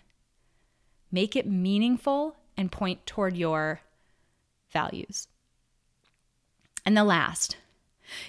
Make 1.13 1.37
it 1.37 1.47
meaningful 1.47 2.37
and 2.57 2.73
point 2.73 3.07
toward 3.07 3.37
your 3.37 3.81
values. 4.73 5.29
And 6.85 6.97
the 6.97 7.05
last, 7.05 7.57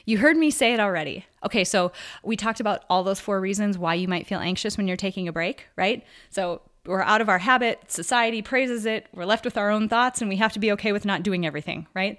you 0.05 0.19
heard 0.19 0.37
me 0.37 0.51
say 0.51 0.73
it 0.73 0.79
already. 0.79 1.25
Okay, 1.43 1.63
so 1.63 1.91
we 2.23 2.35
talked 2.35 2.59
about 2.59 2.85
all 2.89 3.03
those 3.03 3.19
four 3.19 3.41
reasons 3.41 3.77
why 3.77 3.95
you 3.95 4.07
might 4.07 4.27
feel 4.27 4.39
anxious 4.39 4.77
when 4.77 4.87
you're 4.87 4.97
taking 4.97 5.27
a 5.27 5.33
break, 5.33 5.65
right? 5.75 6.03
So 6.29 6.61
we're 6.85 7.01
out 7.01 7.21
of 7.21 7.29
our 7.29 7.39
habit, 7.39 7.91
society 7.91 8.41
praises 8.41 8.85
it, 8.85 9.07
we're 9.13 9.25
left 9.25 9.45
with 9.45 9.57
our 9.57 9.69
own 9.69 9.89
thoughts, 9.89 10.21
and 10.21 10.29
we 10.29 10.37
have 10.37 10.53
to 10.53 10.59
be 10.59 10.71
okay 10.73 10.91
with 10.91 11.05
not 11.05 11.23
doing 11.23 11.45
everything, 11.45 11.87
right? 11.93 12.17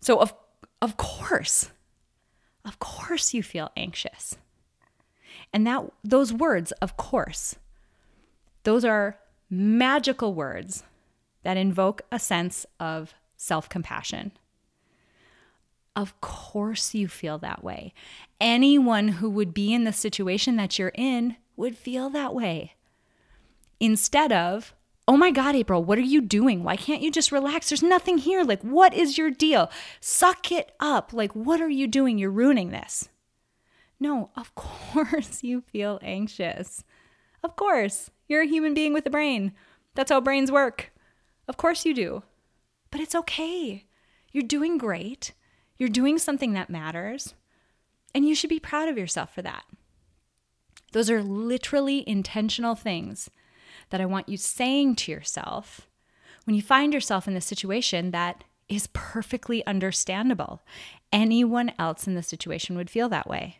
So, 0.00 0.18
of, 0.18 0.34
of 0.82 0.96
course, 0.96 1.70
of 2.64 2.78
course 2.78 3.34
you 3.34 3.42
feel 3.42 3.70
anxious. 3.76 4.36
And 5.52 5.66
that 5.66 5.84
those 6.04 6.32
words, 6.32 6.72
of 6.80 6.96
course, 6.96 7.56
those 8.62 8.84
are 8.84 9.18
magical 9.48 10.34
words 10.34 10.84
that 11.42 11.56
invoke 11.56 12.02
a 12.12 12.18
sense 12.18 12.66
of 12.78 13.14
self-compassion. 13.36 14.32
Of 15.96 16.20
course 16.20 16.94
you 16.94 17.08
feel 17.08 17.38
that 17.38 17.64
way. 17.64 17.92
Anyone 18.40 19.08
who 19.08 19.28
would 19.28 19.52
be 19.52 19.74
in 19.74 19.84
the 19.84 19.92
situation 19.92 20.56
that 20.56 20.78
you're 20.78 20.92
in 20.94 21.36
would 21.56 21.76
feel 21.76 22.10
that 22.10 22.34
way. 22.34 22.74
Instead 23.80 24.30
of, 24.30 24.74
oh 25.10 25.16
my 25.16 25.32
God, 25.32 25.56
April, 25.56 25.82
what 25.82 25.98
are 25.98 26.02
you 26.02 26.20
doing? 26.20 26.62
Why 26.62 26.76
can't 26.76 27.02
you 27.02 27.10
just 27.10 27.32
relax? 27.32 27.68
There's 27.68 27.82
nothing 27.82 28.18
here. 28.18 28.44
Like, 28.44 28.62
what 28.62 28.94
is 28.94 29.18
your 29.18 29.28
deal? 29.28 29.68
Suck 29.98 30.52
it 30.52 30.70
up. 30.78 31.12
Like, 31.12 31.34
what 31.34 31.60
are 31.60 31.68
you 31.68 31.88
doing? 31.88 32.16
You're 32.16 32.30
ruining 32.30 32.70
this. 32.70 33.08
No, 33.98 34.30
of 34.36 34.54
course 34.54 35.42
you 35.42 35.62
feel 35.62 35.98
anxious. 36.00 36.84
Of 37.42 37.56
course. 37.56 38.12
You're 38.28 38.42
a 38.42 38.46
human 38.46 38.72
being 38.72 38.92
with 38.92 39.04
a 39.04 39.10
brain. 39.10 39.50
That's 39.96 40.12
how 40.12 40.20
brains 40.20 40.52
work. 40.52 40.92
Of 41.48 41.56
course 41.56 41.84
you 41.84 41.92
do. 41.92 42.22
But 42.92 43.00
it's 43.00 43.16
okay. 43.16 43.86
You're 44.30 44.44
doing 44.44 44.78
great. 44.78 45.32
You're 45.76 45.88
doing 45.88 46.18
something 46.18 46.52
that 46.52 46.70
matters. 46.70 47.34
And 48.14 48.28
you 48.28 48.36
should 48.36 48.50
be 48.50 48.60
proud 48.60 48.88
of 48.88 48.96
yourself 48.96 49.34
for 49.34 49.42
that. 49.42 49.64
Those 50.92 51.10
are 51.10 51.20
literally 51.20 52.08
intentional 52.08 52.76
things 52.76 53.28
that 53.90 54.00
I 54.00 54.06
want 54.06 54.28
you 54.28 54.36
saying 54.36 54.96
to 54.96 55.12
yourself 55.12 55.88
when 56.44 56.56
you 56.56 56.62
find 56.62 56.92
yourself 56.92 57.28
in 57.28 57.34
this 57.34 57.44
situation 57.44 58.10
that 58.10 58.44
is 58.68 58.88
perfectly 58.92 59.66
understandable. 59.66 60.62
Anyone 61.12 61.72
else 61.78 62.06
in 62.06 62.14
the 62.14 62.22
situation 62.22 62.76
would 62.76 62.88
feel 62.88 63.08
that 63.08 63.28
way. 63.28 63.58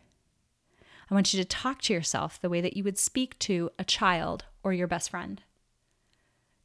I 1.09 1.13
want 1.13 1.33
you 1.33 1.41
to 1.41 1.47
talk 1.47 1.81
to 1.83 1.93
yourself 1.93 2.39
the 2.39 2.49
way 2.49 2.61
that 2.61 2.77
you 2.77 2.83
would 2.85 2.97
speak 2.97 3.37
to 3.39 3.69
a 3.77 3.83
child 3.83 4.45
or 4.63 4.71
your 4.71 4.87
best 4.87 5.09
friend. 5.09 5.41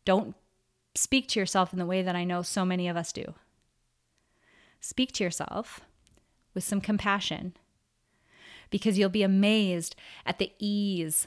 Don't 0.04 0.36
speak 0.94 1.28
to 1.28 1.40
yourself 1.40 1.72
in 1.72 1.80
the 1.80 1.86
way 1.86 2.02
that 2.02 2.14
I 2.14 2.22
know 2.22 2.42
so 2.42 2.64
many 2.64 2.86
of 2.86 2.96
us 2.96 3.12
do. 3.12 3.34
Speak 4.80 5.10
to 5.12 5.24
yourself 5.24 5.80
with 6.54 6.62
some 6.62 6.80
compassion 6.80 7.54
because 8.70 8.98
you'll 8.98 9.08
be 9.08 9.24
amazed 9.24 9.96
at 10.24 10.38
the 10.38 10.52
ease 10.60 11.26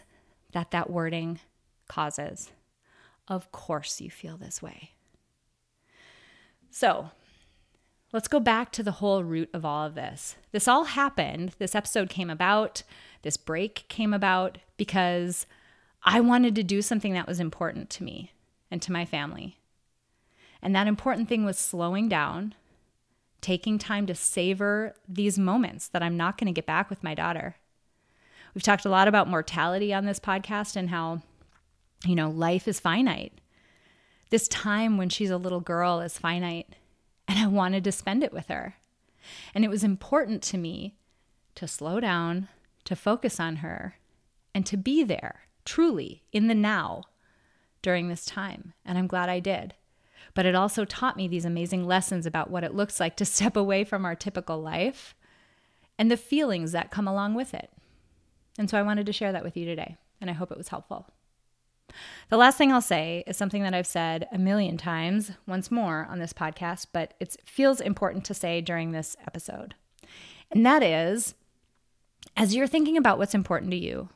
that 0.53 0.71
that 0.71 0.89
wording 0.89 1.39
causes. 1.89 2.51
Of 3.27 3.51
course, 3.51 3.99
you 3.99 4.09
feel 4.09 4.37
this 4.37 4.61
way. 4.61 4.91
So, 6.71 7.11
let's 8.13 8.27
go 8.27 8.39
back 8.39 8.71
to 8.71 8.83
the 8.83 8.93
whole 8.93 9.23
root 9.23 9.49
of 9.53 9.65
all 9.65 9.85
of 9.85 9.95
this. 9.95 10.35
This 10.51 10.67
all 10.67 10.85
happened, 10.85 11.55
this 11.59 11.75
episode 11.75 12.09
came 12.09 12.29
about, 12.29 12.83
this 13.23 13.37
break 13.37 13.85
came 13.89 14.13
about 14.13 14.59
because 14.77 15.45
I 16.03 16.21
wanted 16.21 16.55
to 16.55 16.63
do 16.63 16.81
something 16.81 17.13
that 17.13 17.27
was 17.27 17.39
important 17.39 17.89
to 17.91 18.03
me 18.03 18.31
and 18.71 18.81
to 18.81 18.91
my 18.91 19.05
family. 19.05 19.59
And 20.61 20.75
that 20.75 20.87
important 20.87 21.29
thing 21.29 21.45
was 21.45 21.57
slowing 21.57 22.09
down, 22.09 22.55
taking 23.41 23.77
time 23.77 24.05
to 24.07 24.15
savor 24.15 24.95
these 25.07 25.39
moments 25.39 25.87
that 25.89 26.03
I'm 26.03 26.17
not 26.17 26.37
going 26.37 26.47
to 26.47 26.53
get 26.53 26.65
back 26.65 26.89
with 26.89 27.03
my 27.03 27.13
daughter. 27.13 27.55
We've 28.53 28.63
talked 28.63 28.85
a 28.85 28.89
lot 28.89 29.07
about 29.07 29.27
mortality 29.27 29.93
on 29.93 30.05
this 30.05 30.19
podcast 30.19 30.75
and 30.75 30.89
how 30.89 31.21
you 32.05 32.15
know, 32.15 32.29
life 32.29 32.67
is 32.67 32.79
finite. 32.79 33.33
This 34.29 34.47
time 34.47 34.97
when 34.97 35.09
she's 35.09 35.31
a 35.31 35.37
little 35.37 35.59
girl 35.59 35.99
is 35.99 36.17
finite, 36.17 36.75
and 37.27 37.39
I 37.39 37.47
wanted 37.47 37.83
to 37.83 37.91
spend 37.91 38.23
it 38.23 38.33
with 38.33 38.47
her. 38.47 38.75
And 39.53 39.65
it 39.65 39.69
was 39.69 39.83
important 39.83 40.41
to 40.43 40.57
me 40.57 40.95
to 41.55 41.67
slow 41.67 41.99
down, 41.99 42.47
to 42.85 42.95
focus 42.95 43.39
on 43.39 43.57
her, 43.57 43.95
and 44.53 44.65
to 44.65 44.77
be 44.77 45.03
there 45.03 45.41
truly 45.65 46.23
in 46.31 46.47
the 46.47 46.55
now 46.55 47.03
during 47.81 48.07
this 48.07 48.25
time. 48.25 48.73
And 48.85 48.97
I'm 48.97 49.07
glad 49.07 49.29
I 49.29 49.39
did. 49.39 49.75
But 50.33 50.45
it 50.45 50.55
also 50.55 50.85
taught 50.85 51.17
me 51.17 51.27
these 51.27 51.45
amazing 51.45 51.85
lessons 51.85 52.25
about 52.25 52.49
what 52.49 52.63
it 52.63 52.73
looks 52.73 52.99
like 52.99 53.15
to 53.17 53.25
step 53.25 53.55
away 53.55 53.83
from 53.83 54.05
our 54.05 54.15
typical 54.15 54.61
life 54.61 55.15
and 55.97 56.09
the 56.09 56.17
feelings 56.17 56.71
that 56.71 56.91
come 56.91 57.07
along 57.07 57.35
with 57.35 57.53
it. 57.53 57.71
And 58.57 58.69
so 58.69 58.77
I 58.77 58.83
wanted 58.83 59.05
to 59.05 59.13
share 59.13 59.31
that 59.31 59.43
with 59.43 59.57
you 59.57 59.65
today, 59.65 59.97
and 60.19 60.29
I 60.29 60.33
hope 60.33 60.51
it 60.51 60.57
was 60.57 60.69
helpful. 60.69 61.07
The 62.29 62.37
last 62.37 62.57
thing 62.57 62.71
I'll 62.71 62.81
say 62.81 63.23
is 63.27 63.37
something 63.37 63.63
that 63.63 63.73
I've 63.73 63.87
said 63.87 64.27
a 64.31 64.37
million 64.37 64.77
times, 64.77 65.31
once 65.47 65.71
more 65.71 66.07
on 66.09 66.19
this 66.19 66.33
podcast, 66.33 66.87
but 66.93 67.13
it 67.19 67.37
feels 67.45 67.81
important 67.81 68.25
to 68.25 68.33
say 68.33 68.61
during 68.61 68.91
this 68.91 69.17
episode. 69.25 69.75
And 70.51 70.65
that 70.65 70.83
is 70.83 71.35
as 72.35 72.55
you're 72.55 72.67
thinking 72.67 72.97
about 72.97 73.17
what's 73.17 73.35
important 73.35 73.71
to 73.71 73.77
you, 73.77 74.09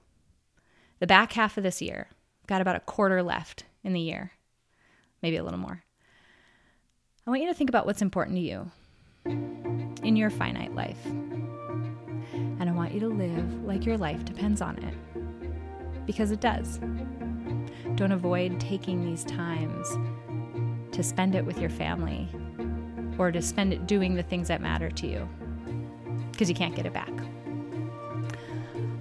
the 0.99 1.07
back 1.07 1.33
half 1.33 1.57
of 1.57 1.63
this 1.63 1.81
year, 1.81 2.07
got 2.47 2.61
about 2.61 2.75
a 2.75 2.81
quarter 2.81 3.21
left 3.21 3.65
in 3.83 3.93
the 3.93 3.99
year, 3.99 4.31
maybe 5.21 5.35
a 5.35 5.43
little 5.43 5.59
more. 5.59 5.83
I 7.25 7.29
want 7.29 7.41
you 7.41 7.47
to 7.47 7.53
think 7.53 7.69
about 7.69 7.85
what's 7.85 8.01
important 8.01 8.37
to 8.37 8.41
you 8.41 8.71
in 9.25 10.15
your 10.15 10.29
finite 10.29 10.73
life. 10.75 11.05
And 11.05 12.69
I 12.69 12.71
want 12.71 12.93
you 12.93 12.99
to 13.01 13.09
live 13.09 13.63
like 13.65 13.85
your 13.85 13.97
life 13.97 14.23
depends 14.25 14.61
on 14.61 14.77
it, 14.77 16.05
because 16.05 16.31
it 16.31 16.39
does. 16.39 16.79
Don't 17.95 18.11
avoid 18.11 18.59
taking 18.59 19.03
these 19.03 19.23
times 19.23 19.87
to 20.91 21.03
spend 21.03 21.35
it 21.35 21.45
with 21.45 21.59
your 21.59 21.69
family 21.69 22.27
or 23.17 23.31
to 23.31 23.41
spend 23.41 23.73
it 23.73 23.87
doing 23.87 24.15
the 24.15 24.23
things 24.23 24.47
that 24.47 24.61
matter 24.61 24.89
to 24.89 25.07
you 25.07 25.27
because 26.31 26.49
you 26.49 26.55
can't 26.55 26.75
get 26.75 26.85
it 26.85 26.93
back. 26.93 27.11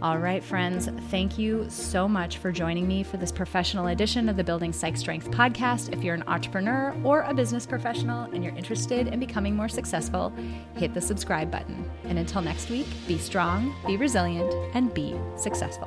All 0.03 0.19
right, 0.19 0.43
friends, 0.43 0.89
thank 1.11 1.39
you 1.39 1.65
so 1.71 2.09
much 2.09 2.39
for 2.39 2.51
joining 2.51 2.89
me 2.89 3.05
for 3.05 3.19
this 3.19 3.31
professional 3.31 3.87
edition 3.87 4.29
of 4.29 4.37
the 4.37 4.43
Building 4.43 4.73
Psych 4.73 4.97
Strength 4.97 5.31
podcast. 5.31 5.93
If 5.93 6.03
you're 6.03 6.17
an 6.17 6.25
entrepreneur 6.27 6.93
or 7.05 7.23
a 7.23 7.33
business 7.33 7.67
professional 7.67 8.25
and 8.33 8.43
you're 8.43 8.57
interested 8.57 9.07
in 9.07 9.21
becoming 9.21 9.55
more 9.55 9.69
successful, 9.69 10.35
hit 10.75 10.93
the 10.93 11.01
subscribe 11.01 11.53
button. 11.53 11.89
And 12.03 12.19
until 12.19 12.43
next 12.43 12.69
week, 12.69 12.89
be 13.07 13.17
strong, 13.17 13.73
be 13.87 13.97
resilient, 13.97 14.53
and 14.75 14.93
be 14.93 15.15
successful. 15.37 15.87